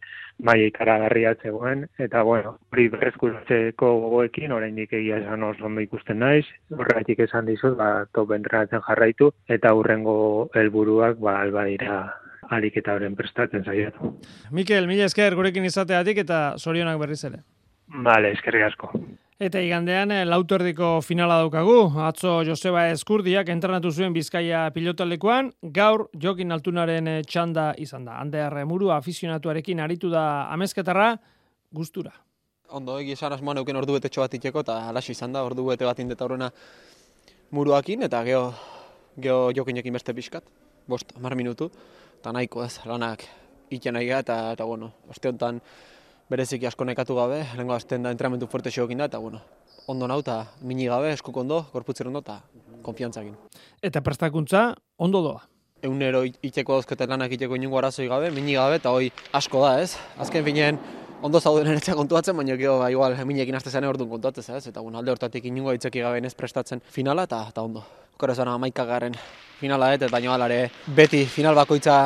[0.45, 6.45] maila ikaragarria zegoen, eta, bueno, hori berrezkuratzeko gogoekin, oraindik egia esan oso ondo ikusten naiz,
[6.77, 10.19] horregatik esan dizut, ba, top entrenatzen jarraitu, eta hurrengo
[10.61, 12.03] helburuak ba, alba dira
[12.59, 14.13] alik eta horren prestatzen zaiatu.
[14.53, 17.41] Mikel, mila esker gurekin izateatik eta zorionak berriz ere.
[18.11, 18.93] Vale, eskerri asko.
[19.39, 21.93] Eta igandean, eh, lautuerdiko finala daukagu.
[22.03, 28.17] Atzo Joseba Eskurdiak entrenatu zuen Bizkaia pilotalekuan, gaur Jokin Altunaren eh, txanda izan da.
[28.19, 31.21] Hande muru afizionatuarekin aritu da amezketarra,
[31.71, 32.11] gustura.
[32.69, 35.85] Ondo, egi esan asmoan euken ordu bete bat iteko, eta alaxi izan da, ordu bete
[35.87, 36.51] bat indeta horrena
[37.53, 38.53] muruakin, eta geho,
[39.17, 40.43] geho Jokinekin beste pixkat,
[40.89, 41.71] bost, mar minutu,
[42.19, 43.23] eta nahiko ez, lanak
[43.71, 45.63] iten nahi eta, eta bueno, oste honetan,
[46.29, 49.41] bereziki asko nekatu gabe, lehenko azten da entramentu fuerte xeokin da, eta bueno,
[49.89, 52.41] ondo nau, eta mini gabe, eskuk ondo, korputzer ondo, eta
[52.85, 53.35] konfiantzakin.
[53.83, 55.43] Eta prestakuntza, ondo doa?
[55.83, 59.95] Egunero iteko dauzkete lanak iteko inungo arazoi gabe, mini gabe, eta hoi asko da, ez?
[60.21, 60.81] Azken finean,
[61.23, 64.67] ondo zauden eretzea kontuatzen, baina gero, ba, igual, minekin azte zen orduan kontuatzen, ez?
[64.69, 67.87] Eta bueno, alde hortatik inungo itzeki gabe ez prestatzen finala, eta, eta ondo.
[68.19, 69.15] Korazona amaikagarren
[69.59, 70.59] finala et, baina alare
[70.95, 71.97] beti final bakoitza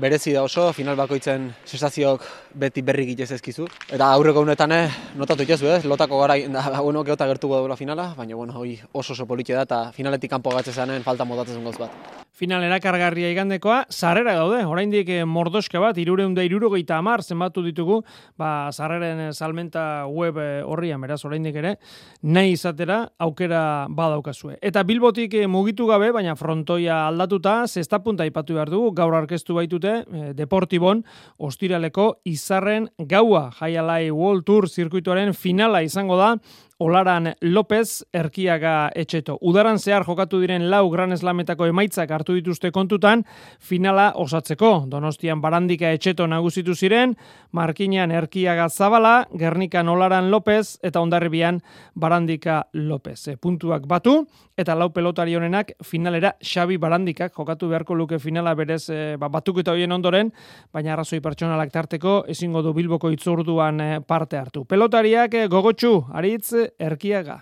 [0.00, 2.22] berezi da oso, final bakoitzen sensazioak
[2.54, 3.66] beti berri gitez ezkizu.
[3.90, 4.86] Eta aurreko honetan eh,
[5.18, 5.80] notatu itezu, eh?
[5.90, 9.58] lotako gara, da, ba, bueno, geota gertuko daula finala, baina bueno, hoi oso oso politxe
[9.58, 12.20] da, eta finaletik kanpo gatzezanen falta motatzen goz bat.
[12.40, 17.98] Final erakargarria igandekoa, sarrera gaude, oraindik eh, mordoska bat, irureunda irurogeita amar, zenbatu ditugu,
[18.40, 21.74] ba, sarreren eh, salmenta web eh, horrian, beraz, oraindik ere,
[22.22, 24.56] nahi izatera, aukera badaukazue.
[24.62, 30.04] Eta bilbotik mugitu gabe, baina frontoia aldatuta, zesta punta ipatu behar dugu, gaur arkeztu baitute,
[30.36, 31.04] Deportibon,
[31.38, 36.34] ostiraleko izarren gaua, jaialai World Tour zirkuituaren finala izango da,
[36.80, 39.36] Olaran López Erkiaga etxeto.
[39.44, 43.26] Udaran zehar jokatu diren lau Gran Eslametako emaitzak hartu dituzte kontutan,
[43.60, 44.86] finala osatzeko.
[44.88, 47.16] Donostian Barandika etxeto nagusitu ziren,
[47.52, 51.60] Markinan Erkiaga Zabala, Gernikan Olaran López eta Ondarribian
[51.94, 53.28] Barandika López.
[53.28, 54.24] E, puntuak batu
[54.60, 59.60] eta lau pelotari honenak finalera Xabi Barandikak jokatu beharko luke finala berez e, ba, batuk
[59.60, 60.32] eta hoien ondoren,
[60.72, 64.64] baina arrazoi pertsonalak tarteko ezingo du Bilboko itzorduan e, parte hartu.
[64.64, 67.40] Pelotariak e, gogotsu, aritz, erkiaga.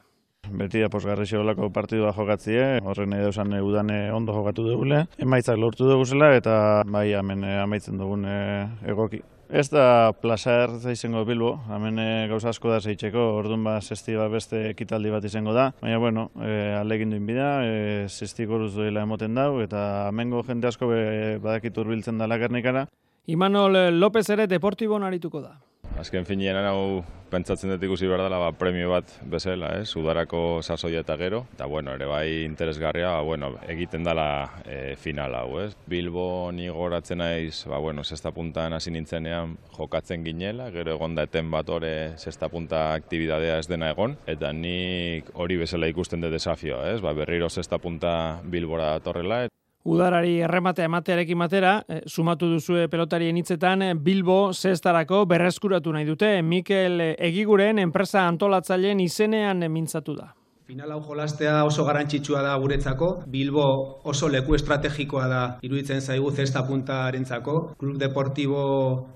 [0.48, 5.04] Beti da posgarri xeolako partidua jokatzie, horren nahi dausan udane ondo jokatu dugule.
[5.20, 9.20] Emaitzak lortu dugu zela eta bai hemen eh, amaitzen dugun eh, egoki.
[9.48, 14.68] Ez da placer izango bilbo, hemen eh, gauza asko da zeitzeko, orduan ba zesti beste
[14.70, 15.70] ekitaldi bat izango da.
[15.80, 20.68] Baina bueno, e, alegin duin bida, e, zesti goruz duela emoten dau, eta hemengo jende
[20.68, 22.86] asko be, badakit urbiltzen da lagernikara.
[23.28, 25.58] Imanol López ere deportibon arituko da.
[26.00, 29.82] Azken finean hau pentsatzen dut ikusi behar dela ba, premio bat bezala, eh?
[30.00, 35.36] udarako sasoia eta gero, eta bueno, ere bai interesgarria, ba, bueno, egiten dela e, final
[35.36, 35.74] hau, ez?
[35.84, 41.28] Bilbo ni goratzen naiz, ba, bueno, sexta puntan hasi nintzenean jokatzen ginela, gero egon da
[41.28, 46.32] eten bat ore sexta punta aktibidadea ez dena egon, eta nik hori bezala ikusten de
[46.32, 47.02] desafioa, ez?
[47.04, 49.44] Ba, berriro sexta punta Bilbora datorrela,
[49.86, 56.32] Udarari errematea ematearekin batera, e, sumatu duzue pelotarien hitzetan eh, Bilbo zestarako berreskuratu nahi dute.
[56.42, 60.34] Mikel Egiguren enpresa antolatzaileen izenean mintzatu da.
[60.68, 63.06] Final hau jolastea oso garantzitsua da guretzako.
[63.32, 63.62] Bilbo
[64.04, 67.54] oso leku estrategikoa da iruditzen zaigu zesta puntarentzako.
[67.80, 68.64] Klub Deportibo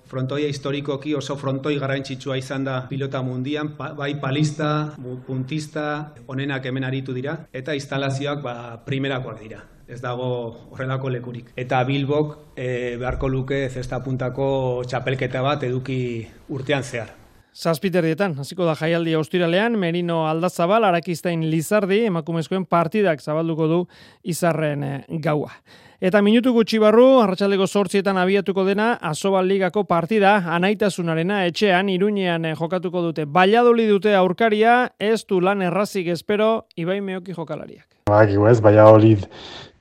[0.09, 4.95] frontoia historikoki oso frontoi garantzitsua izan da pilota mundian, bai palista,
[5.27, 8.57] puntista, onenak hemen aritu dira, eta instalazioak ba,
[8.87, 9.61] primerakoak dira
[9.93, 10.29] ez dago
[10.73, 11.53] horrelako lekurik.
[11.57, 14.47] Eta Bilbok e, beharko luke zesta puntako
[14.89, 15.99] txapelketa bat eduki
[16.49, 17.19] urtean zehar.
[17.53, 23.81] Zazpiter dietan, hasiko da jaialdi austiralean, Merino Aldazabal, Arakistain Lizardi, emakumezkoen partidak zabalduko du
[24.25, 25.53] izarren eh, gaua.
[26.01, 32.57] Eta minutu gutxi barru, arratsaldeko sortzietan abiatuko dena, Asobal Ligako partida, anaitasunarena etxean, iruñean eh,
[32.57, 33.29] jokatuko dute.
[33.29, 37.92] Baiadoli dute aurkaria, ez du lan errazik espero, Ibai Meoki jokalariak.
[38.11, 39.27] Bakigu ez, Baiadolid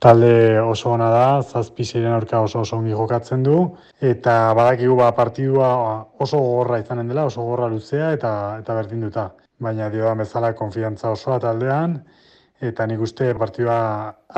[0.02, 3.56] talde oso ona da, zazpi zeiren aurka oso oso ongi jokatzen du,
[4.00, 5.70] eta badakigu ba, partidua
[6.18, 9.28] oso gogorra izanen dela, oso gogorra luzea eta eta berdin duta.
[9.62, 12.00] Baina dio da bezala konfiantza osoa taldean,
[12.60, 13.76] eta nik uste partidua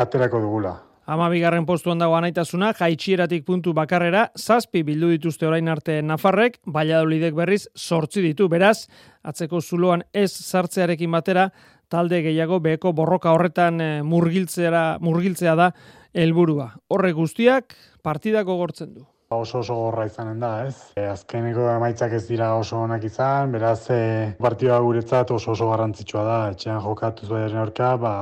[0.04, 0.74] aterako dugula.
[1.04, 7.36] Ama bigarren postuan dago anaitasuna, jaitxieratik puntu bakarrera, zazpi bildu dituzte orain arte Nafarrek, Valladolidek
[7.36, 8.86] berriz sortzi ditu, beraz,
[9.20, 11.50] atzeko zuloan ez sartzearekin batera,
[11.88, 15.72] talde gehiago beheko borroka horretan e, murgiltzea, murgiltzea da
[16.14, 16.70] helburua.
[16.88, 19.04] Horre guztiak partidako gortzen du.
[19.34, 20.92] Oso oso gorra izanen da, ez?
[21.00, 26.24] E, azkeneko emaitzak ez dira oso onak izan, beraz e, partidua guretzat oso oso garrantzitsua
[26.28, 26.36] da.
[26.54, 28.14] Etxean jokatu zuaren aurka, ba,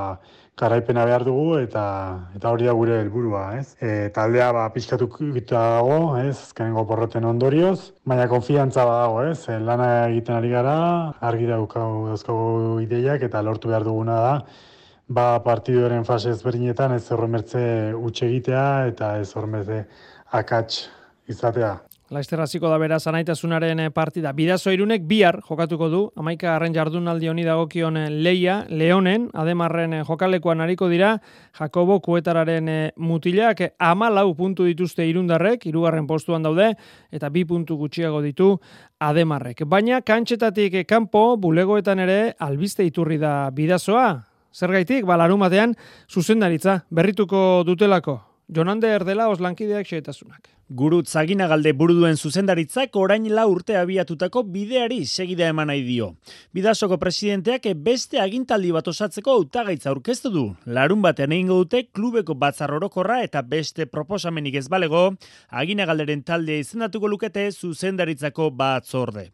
[0.57, 1.83] garaipena behar dugu eta
[2.35, 3.75] eta hori da gure helburua, ez?
[3.81, 5.07] E, taldea ba pizkatu
[5.49, 6.37] dago, ez?
[6.37, 9.47] Azkenengo porroten ondorioz, baina konfiantza badago, ez?
[9.49, 14.45] E, lana egiten ari gara, argi daukagu dauzkagu ideiak eta lortu behar duguna da
[15.07, 19.85] ba partidoren fase ezberdinetan ez horremertze utxe egitea eta ez horremertze
[20.31, 20.87] akats
[21.27, 21.79] izatea.
[22.11, 24.33] Laister hasiko da beraz anaitasunaren eh, partida.
[24.35, 26.01] Bidazo irunek bihar jokatuko du.
[26.19, 31.13] Amaika arren jardunaldi honi dagokion eh, leia, leonen, ademarren eh, jokalekuan hariko dira,
[31.55, 36.73] Jakobo kuetararen mutilak ama lau puntu dituzte irundarrek, irugarren postuan daude,
[37.11, 38.49] eta bi puntu gutxiago ditu
[38.99, 39.63] ademarrek.
[39.65, 44.09] Baina kantxetatik kanpo bulegoetan ere albiste iturri da bidazoa.
[44.53, 45.73] Zergaitik, balarumatean
[46.11, 48.19] zuzendaritza berrituko dutelako.
[48.53, 50.51] Jonande erdela oslankideak xeetasunak.
[50.73, 56.07] Gurut zaginagalde buruduen zuzendaritzak orain la urte abiatutako bideari segida eman nahi dio.
[56.57, 60.45] Bidasoko presidenteak beste agintaldi bat osatzeko hautagaitza aurkeztu du.
[60.65, 65.03] Larun batean egingo dute klubeko batzar orokorra eta beste proposamenik ez balego,
[65.51, 69.27] aginagalderen taldea izendatuko lukete zuzendaritzako batzorde.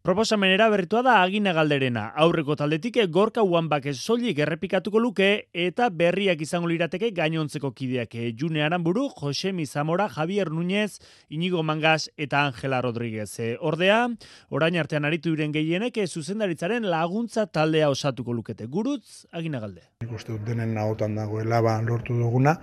[0.00, 2.06] Proposamenera berritua da aginagalderena.
[2.24, 8.16] Aurreko taldetik gorka uanbak soilik errepikatuko luke eta berriak izango lirateke gainontzeko kideak.
[8.32, 13.38] June Aramburu, Jose Mizamora, Javier Núñez Núñez, Inigo Mangas eta Angela Rodríguez.
[13.40, 14.08] E, ordea,
[14.48, 18.66] orain artean aritu diren gehienek zuzendaritzaren laguntza taldea osatuko lukete.
[18.66, 19.82] Gurutz, agina galde.
[20.04, 22.60] Ikuste dut denen nahotan dagoela ba, lortu duguna,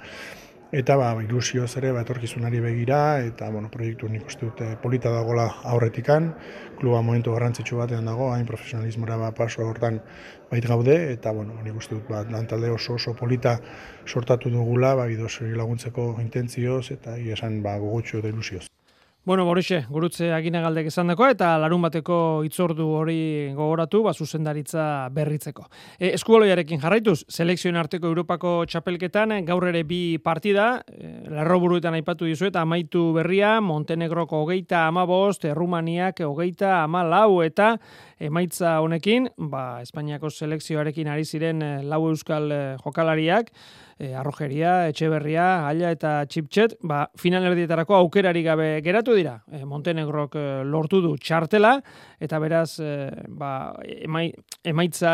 [0.74, 5.46] eta ba, ilusio zere ba, etorkizunari begira, eta bueno, proiektu nik uste dute polita dagoela
[5.70, 6.32] aurretikan,
[6.80, 10.02] kluba momentu garrantzitsu batean dago, hain profesionalismora ba, paso hortan
[10.50, 13.60] bait gaude, eta bueno, nik uste dut ba, lantalde oso oso polita
[14.08, 18.66] sortatu dugula, ba, laguntzeko intentzioz, eta esan ba, gogotxo eta ilusioz.
[19.26, 25.08] Bueno, Borixe, gurutze agina galdek esan dako, eta larun bateko itzordu hori gogoratu, ba, zuzendaritza
[25.16, 25.64] berritzeko.
[25.96, 32.28] E, eskualoiarekin jarraituz, selekzioen arteko Europako txapelketan, gaur ere bi partida, e, larro buruetan aipatu
[32.28, 37.78] dizu, eta amaitu berria, Montenegroko hogeita ama bost, Errumaniak hogeita ama lau, eta
[38.20, 43.56] emaitza honekin, ba, Espainiako selekzioarekin ari ziren e, lau euskal e, jokalariak,
[44.04, 49.38] e, arrojeria, etxeberria, aila eta txiptxet, ba, final erdietarako aukerari gabe geratu dira.
[49.52, 51.78] E, Montenegrok e, lortu du txartela,
[52.24, 53.74] eta beraz, e, ba,
[54.04, 54.28] emai,
[54.68, 55.14] emaitza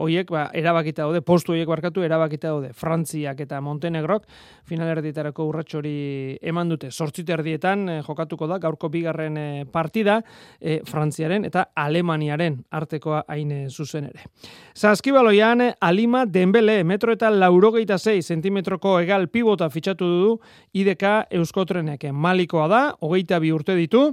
[0.00, 2.72] hoiek ba, erabakita daude, postu hoiek barkatu erabakita daude.
[2.76, 4.28] Frantziak eta Montenegrok
[4.68, 6.92] final erdietarako urratxori eman dute.
[6.92, 9.38] Sortzite erdietan e, jokatuko da, gaurko bigarren
[9.72, 10.20] partida,
[10.60, 14.28] e, Frantziaren eta Alemaniaren artekoa hain zuzen ere.
[14.76, 20.30] Zaskibaloian, Alima Denbele, metro eta laurogeita 6 zentimetroko egal pibota fitxatu du
[20.74, 21.04] IDK
[21.38, 22.08] Euskotrenek.
[22.12, 24.04] Malikoa da, hogeita bi urte ditu,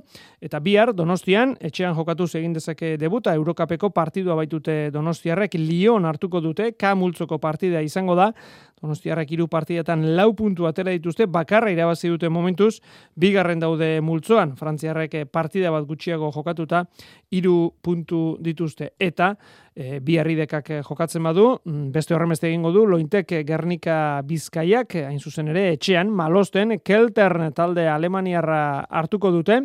[0.41, 6.71] eta bihar Donostian, etxean jokatu egin dezake debuta, Eurokapeko partidua baitute Donostiarrek, Lyon hartuko dute,
[6.77, 8.31] K multzoko partida izango da,
[8.85, 12.77] Donostiarrak hiru partidatan lau puntu atera dituzte, bakarra irabazi dute momentuz,
[13.17, 16.83] bigarren daude multzoan, Frantziarrek partida bat gutxiago jokatuta,
[17.33, 18.91] hiru puntu dituzte.
[19.01, 19.31] Eta,
[19.73, 25.49] e, bi herridekak jokatzen badu, mm, beste horremeste egingo du, lointek Gernika Bizkaiak, hain zuzen
[25.49, 29.63] ere, etxean, malosten, Keltern talde Alemaniarra hartuko dute,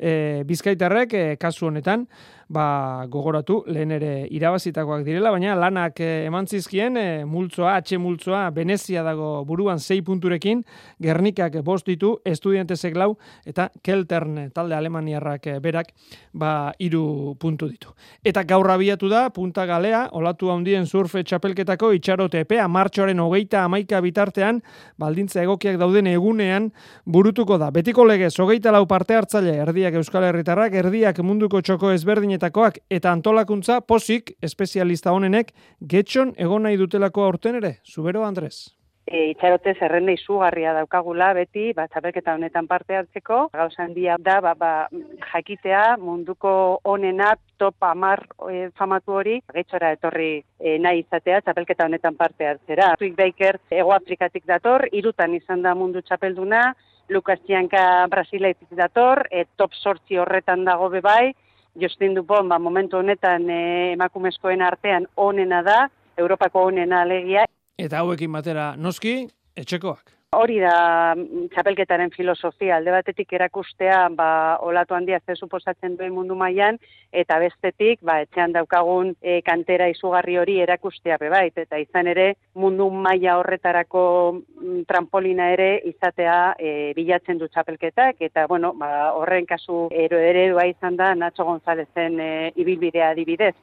[0.00, 2.06] e, Bizkaitarrek, e, kasu honetan,
[2.50, 8.48] ba, gogoratu lehen ere irabazitakoak direla, baina lanak eh, eman zizkien, e, multzoa, atxe multzoa,
[8.54, 10.64] Venezia dago buruan sei punturekin,
[11.02, 13.12] Gernikak bost ditu, estudiantesek lau,
[13.46, 15.92] eta Keltern talde Alemaniarrak eh, berak,
[16.34, 17.94] ba, iru puntu ditu.
[18.26, 24.02] Eta gaur abiatu da, punta galea, olatu handien surfe txapelketako itxarote epea, martxoaren hogeita amaika
[24.02, 24.58] bitartean,
[24.98, 26.72] baldintza egokiak dauden egunean,
[27.06, 27.70] burutuko da.
[27.70, 33.12] Betiko legez, hogeita lau parte hartzaile, erdiak Euskal Herritarrak, erdiak munduko txoko ezberdin horietakoak eta
[33.12, 38.70] antolakuntza posik espezialista honenek getxon egon nahi dutelako aurten ere, Zubero Andres.
[39.10, 44.54] E, itxarote zerrenda izugarria daukagula beti, ba, txapelketa honetan parte hartzeko, gauza handia da, ba,
[44.54, 44.88] ba,
[45.32, 46.52] jakitea munduko
[46.84, 48.22] onena top amar
[48.52, 52.94] e, famatu hori, getxora etorri e, nahi izatea txapelketa honetan parte hartzera.
[53.00, 56.68] Twig Baker Ego Afrikatik dator, irutan izan da mundu txapelduna,
[57.10, 61.32] Lukas Tianka Brasileitik dator, e, top sortzi horretan dago bebai,
[61.80, 63.60] Justin Dupont, ba, momentu honetan e,
[63.96, 65.80] emakumezkoen artean onena da,
[66.16, 67.44] Europako onena alegia.
[67.78, 69.24] Eta hauekin batera noski,
[69.56, 70.19] etxekoak.
[70.30, 76.36] Hori da mm, txapelketaren filosofia, alde batetik erakustea ba, olatu handia ze suposatzen duen mundu
[76.38, 76.76] mailan
[77.10, 82.86] eta bestetik ba, etxean daukagun e, kantera izugarri hori erakustea bebait, eta izan ere mundu
[82.94, 84.02] maila horretarako
[84.36, 90.44] mm, trampolina ere izatea e, bilatzen du txapelketak, eta bueno, ba, horren kasu ero ere
[90.68, 93.56] izan da Nacho Gonzalezen e, ibilbidea adibidez.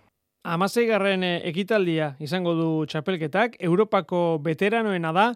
[0.43, 5.29] Amasei garren e, ekitaldia izango du txapelketak, Europako veteranoena da,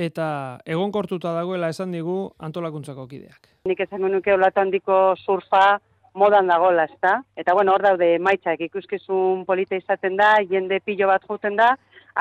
[0.00, 0.26] eta
[0.64, 3.50] egonkortuta dagoela esan digu antolakuntzako kideak.
[3.68, 5.78] Nik esango nuke olatu handiko surfa
[6.14, 7.20] modan dagoela, ezta?
[7.36, 11.74] Eta bueno, hor daude maitzak ikuskizun polita izaten da, jende pilo bat juten da,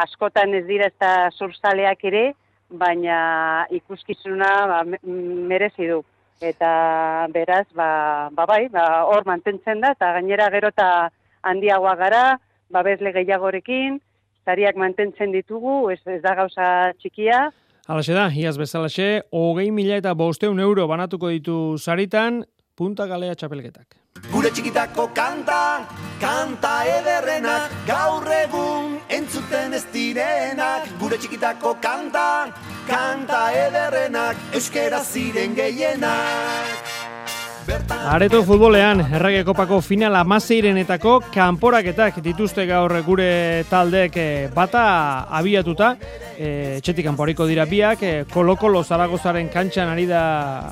[0.04, 2.26] askotan ez dira ezta sursaleak ere,
[2.70, 6.04] baina ikuskizuna ba, merezi du.
[6.40, 11.10] Eta beraz, ba, ba bai, ba, hor mantentzen da, eta gainera gero eta
[11.50, 12.24] handiagoa gara,
[12.72, 13.98] babesle gehiagorekin,
[14.46, 16.68] zariak mantentzen ditugu, ez, ez da gauza
[17.02, 17.50] txikia,
[17.90, 22.44] Halaxe da, iaz bezalaxe, hogei mila eta bosteun euro banatuko ditu saritan,
[22.78, 23.96] punta galea txapelketak.
[24.30, 25.88] Gure txikitako kanta,
[26.22, 30.86] kanta ederrenak, gaur egun entzuten ez direnak.
[31.02, 32.28] Gure txikitako kanta,
[32.86, 36.99] kanta ederrenak, euskera ziren gehienak.
[38.10, 44.84] Areto futbolean, errege kopako final amaseirenetako kanporaketak dituzte gaur gure taldek eh, bata
[45.38, 45.92] abiatuta,
[46.38, 50.24] e, txetik kanporiko dira biak, e, kolokolo zaragozaren kantxan ari da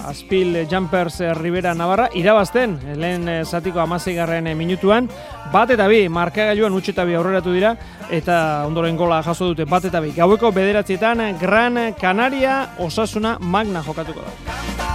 [0.10, 5.10] Azpil Jumpers Rivera Navarra, irabazten, lehen zatiko amaseigarren minutuan,
[5.54, 7.76] bat eta bi, markagailuan utxe eta bi aurreratu dira,
[8.10, 10.16] eta ondoren gola jaso dute bat eta bi.
[10.16, 14.87] Gaueko bederatzietan, Gran Canaria osasuna magna jokatuko da.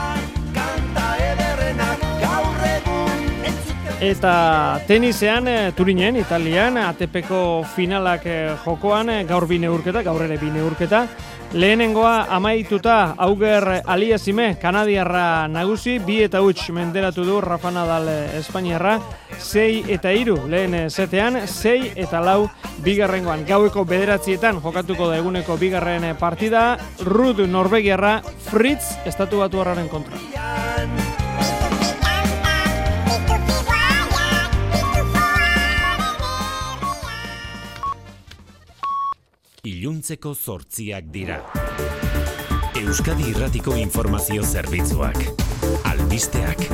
[4.03, 10.41] Eta tenisean, eh, Turinen, Italian, ATPko finalak eh, jokoan, eh, gaur bine urketa, gaur ere
[10.41, 11.05] bine urketa.
[11.53, 18.99] Lehenengoa amaituta auger aliazime, kanadiarra nagusi, bi eta huts menderatu du Rafa Nadal Espainiarra,
[19.39, 22.51] sei eta iru lehen zetean, sei eta lau
[22.83, 23.47] bigarrengoan.
[23.47, 26.77] Gaueko bederatzietan jokatuko da eguneko bigarren partida,
[27.07, 31.12] Rud Norvegiarra, Fritz, estatu batu kontra.
[39.63, 41.37] Iluntzeko zortziak dira.
[42.81, 45.23] Euskadi Irratiko Informazio Zerbitzuak.
[45.87, 46.67] Albisteak.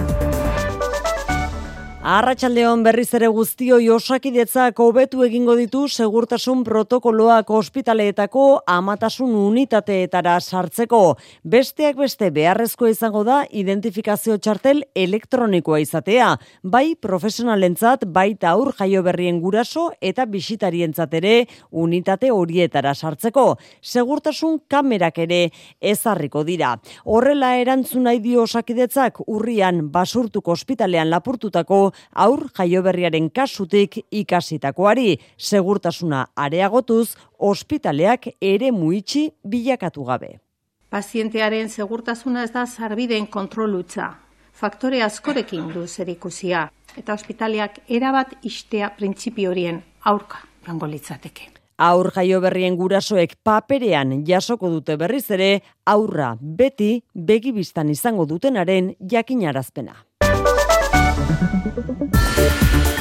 [1.99, 11.17] Arratxaldeon berriz ere guztioi osakidetzak hobetu egingo ditu segurtasun protokoloak ospitaleetako amatasun unitateetara sartzeko.
[11.43, 16.29] Besteak beste beharrezko izango da identifikazio txartel elektronikoa izatea,
[16.63, 21.35] bai profesionalentzat baita aur jaio berrien guraso eta bisitarientzat ere
[21.73, 23.57] unitate horietara sartzeko.
[23.83, 25.51] Segurtasun kamerak ere
[25.83, 26.77] ezarriko dira.
[27.05, 37.17] Horrela erantzun nahi dio osakidetzak urrian basurtuko ospitalean lapurtutako aur jaioberriaren kasutik ikasitakoari segurtasuna areagotuz
[37.39, 40.39] ospitaleak ere muitxi bilakatu gabe.
[40.91, 44.15] Pazientearen segurtasuna ez da sarbideen kontrolutza.
[44.53, 51.53] Faktore askorekin du zerikusia eta ospitaleak erabat istea printzipio horien aurka rango litzateke.
[51.79, 59.95] Aur jaio berrien gurasoek paperean jasoko dute berriz ere, aurra beti begibistan izango dutenaren jakinarazpena.
[61.41, 62.98] Música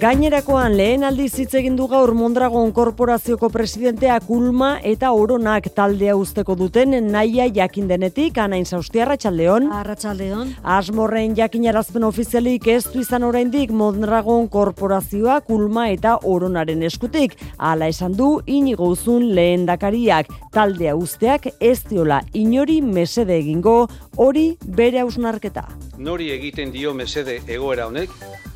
[0.00, 6.54] Gainerakoan lehen aldiz hitz egin du gaur Mondragon korporazioko presidentea Kulma eta Oronak taldea usteko
[6.56, 9.68] duten naia jakin denetik anain zaustia Arratsaldeon.
[9.76, 10.54] Arratsaldeon.
[10.62, 17.36] Asmorren jakinarazpen ofizialik ez du izan oraindik Mondragon korporazioa Kulma eta Oronaren eskutik.
[17.58, 23.82] Hala esan du inigo uzun lehen dakariak taldea usteak ez diola inori mesede egingo
[24.16, 25.68] hori bere hausnarketa.
[25.98, 28.08] Nori egiten dio mesede egoera honek,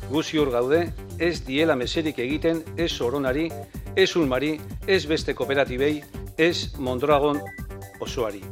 [0.09, 0.85] guziur gaude,
[1.19, 3.49] ez diela meserik egiten, ez oronari,
[3.95, 6.03] ez ulmari, ez beste kooperatibei,
[6.37, 7.39] ez Mondragon
[7.99, 8.43] osoari.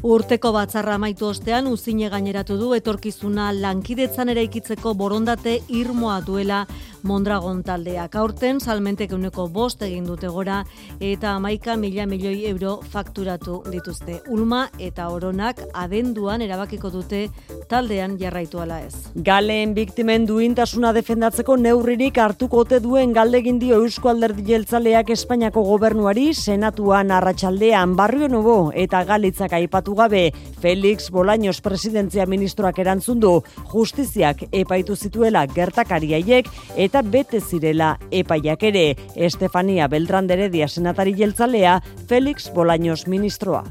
[0.00, 6.62] Urteko batzarra amaitu ostean uzine gaineratu du etorkizuna lankidetzan eraikitzeko borondate irmoa duela
[7.02, 8.14] Mondragon taldeak.
[8.20, 10.64] Aurten salmentek uneko bost egin dute gora
[11.00, 14.20] eta amaika mila milioi euro fakturatu dituzte.
[14.28, 17.28] Ulma eta oronak adenduan erabakiko dute
[17.70, 18.94] taldean jarraitu ala ez.
[19.14, 26.34] Galeen biktimen duintasuna defendatzeko neurririk hartuko ote duen galdegin dio Eusko Alderdi Jeltzaleak Espainiako gobernuari
[26.34, 33.32] senatuan arratsaldean barrio nubo eta galitzak aipatu gabe Felix Bolaños presidentzia ministroak erantzun du
[33.72, 38.96] justiziak epaitu zituela gertakariaiek eta bete zirela epaiak ere.
[39.14, 43.64] Estefania Beltrán de Heredia senatari jeltzalea, Félix Bolaños ministroa.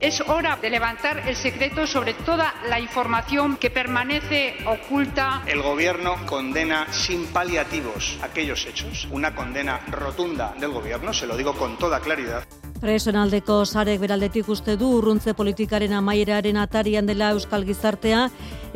[0.00, 5.42] Es hora de levantar el secreto sobre toda la información que permanece oculta.
[5.46, 9.08] El gobierno condena sin paliativos aquellos hechos.
[9.10, 12.44] Una condena rotunda del gobierno, se lo digo con toda claridad.
[12.76, 18.26] Presonaldeko sarek beraldetik uste du urruntze politikaren amaieraren atarian dela Euskal Gizartea,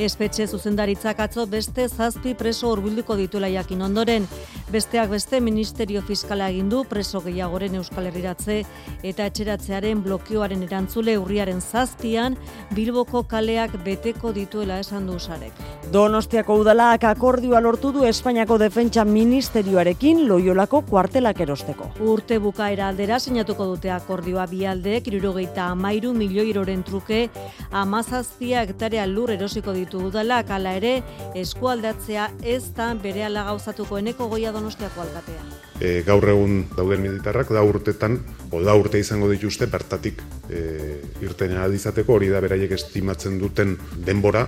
[0.05, 4.27] espetxe zuzendaritzak atzo beste zazpi preso urbilduko dituela jakin ondoren.
[4.71, 8.61] Besteak beste Ministerio Fiskala egin du preso gehiagoren Euskal Herriratze
[9.03, 12.37] eta etxeratzearen blokioaren erantzule urriaren zazpian
[12.77, 15.59] Bilboko kaleak beteko dituela esan du sarek.
[15.91, 21.91] Donostiako udalak akordioa lortu du Espainiako Defentsa Ministerioarekin loiolako kuartelak erosteko.
[22.07, 27.25] Urte bukaera aldera sinatuko dute akordioa bialdeek irurogeita amairu milioiroren truke
[27.73, 31.03] amazazpia hektarea lur erosiko ditu udalak ala ere
[31.35, 35.43] eskualdatzea ez da bere ala gauzatuko eneko goia donostiako alkatea.
[35.81, 38.19] E, gaur egun dauden militarrak da urtetan,
[38.53, 40.21] o da urte izango dituzte bertatik
[40.51, 44.47] e, irten adizateko hori da beraiek estimatzen duten denbora.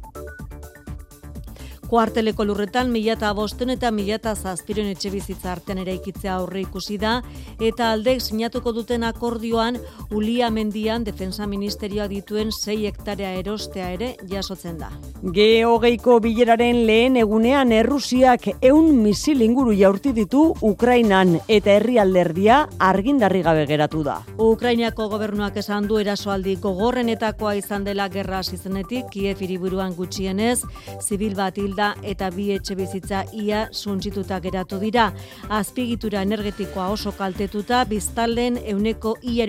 [1.92, 6.94] Kuarteleko lurretan mila eta bosten eta mila eta zazpiren etxe bizitza artean eraikitzea aurre ikusi
[6.96, 7.18] da,
[7.60, 9.76] eta aldek sinatuko duten akordioan
[10.16, 14.88] Ulia Mendian Defensa Ministerioa dituen 6 hektarea erostea ere jasotzen da.
[15.36, 23.66] Geogeiko bileraren lehen egunean Errusiak eun misil inguru jaurti ditu Ukrainan eta herrialderdia argindarri gabe
[23.68, 24.16] geratu da.
[24.38, 30.62] Ukrainiako gobernuak esan du erasoaldi gogorrenetakoa izan dela gerra zizenetik Kiev hiriburuan gutxienez,
[31.04, 35.10] zibil bat hilda eta bi etxe bizitza ia suntzituta geratu dira.
[35.48, 39.46] Azpigitura energetikoa oso kaltetuta, biztalen euneko ia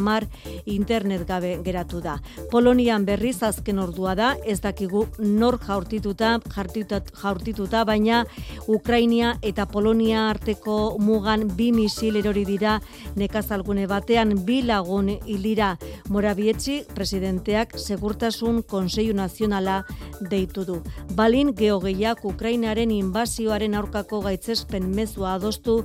[0.00, 0.26] mar
[0.66, 2.18] internet gabe geratu da.
[2.50, 8.24] Polonian berriz azken ordua da, ez dakigu nor jaurtituta, jaurtituta, baina
[8.68, 12.80] Ukrainia eta Polonia arteko mugan bi misil erori dira
[13.16, 15.76] nekazalgune batean bi lagun hilira
[16.08, 19.84] Morabietzi presidenteak segurtasun Konseilu Nazionala
[20.30, 20.80] deitu du.
[21.16, 25.76] Balin geogeiak Ukrainaren inbazioaren aurkako gaitzespen mezua adostu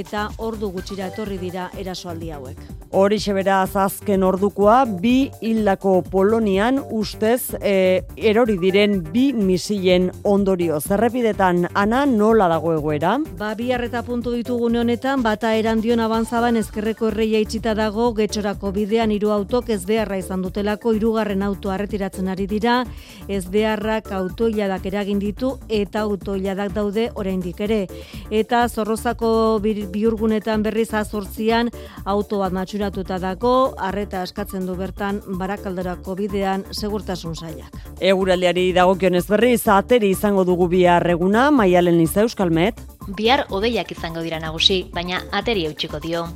[0.00, 2.58] eta ordu gutxira etorri dira erasoaldi hauek.
[2.88, 10.80] Hori beraz azken ordukoa, bi hildako Polonian ustez e, erori diren bi misilen ondorio.
[10.80, 13.18] Zerrepidetan, ana nola dago egoera?
[13.38, 19.12] Ba, bi harreta puntu ditugune honetan, bata erandion abantzaban ezkerreko erreia itxita dago, getxorako bidean
[19.12, 22.80] hiru autok ez beharra izan dutelako, hirugarren auto arretiratzen ari dira,
[23.28, 27.86] ez beharrak autoiladak eragin ditu, eta autoiladak daude oraindik ere.
[28.30, 31.70] Eta zorrozako biurgunetan berriz azortzian,
[32.04, 37.74] auto bat matxuratuta dago, arreta eskatzen du bertan barakalderako bidean segurtasun sailak.
[38.00, 42.80] Eguraldiari dagokionez berriz ateri izango dugu bihar eguna Maialen Liza Euskalmet.
[43.16, 46.26] Bihar odeiak izango dira nagusi, baina ateri eutxiko dio.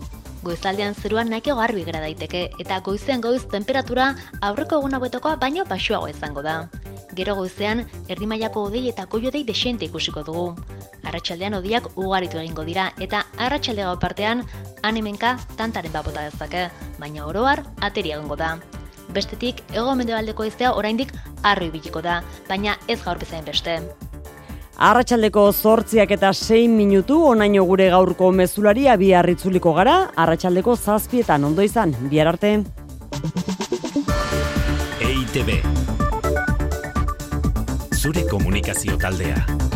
[0.43, 4.09] Goizaldean zeruan nahiko garbi gara daiteke eta goizean goiz temperatura
[4.49, 6.57] aurreko egun hauetakoa baino basuago izango da.
[7.15, 10.47] Gero goizean erdi mailako odei eta koiodei desente ikusiko dugu.
[11.07, 14.43] Arratsaldean odiak ugaritu egingo dira eta arratsalde gau partean
[14.83, 16.69] animenka tantaren babota dezake,
[16.99, 18.57] baina oroar ateria egongo da.
[19.15, 21.13] Bestetik, ego mendebaldeko iztea oraindik
[21.43, 23.79] arroi bitiko da, baina ez gaur bezain beste.
[24.79, 31.63] Arratxaldeko zortziak eta sein minutu onaino gure gaurko mezulari abi harritzuliko gara, arratsaldeko zazpietan ondo
[31.63, 32.55] izan, bihar arte.
[35.03, 35.61] EITB
[38.03, 39.72] Zure komunikazio taldea.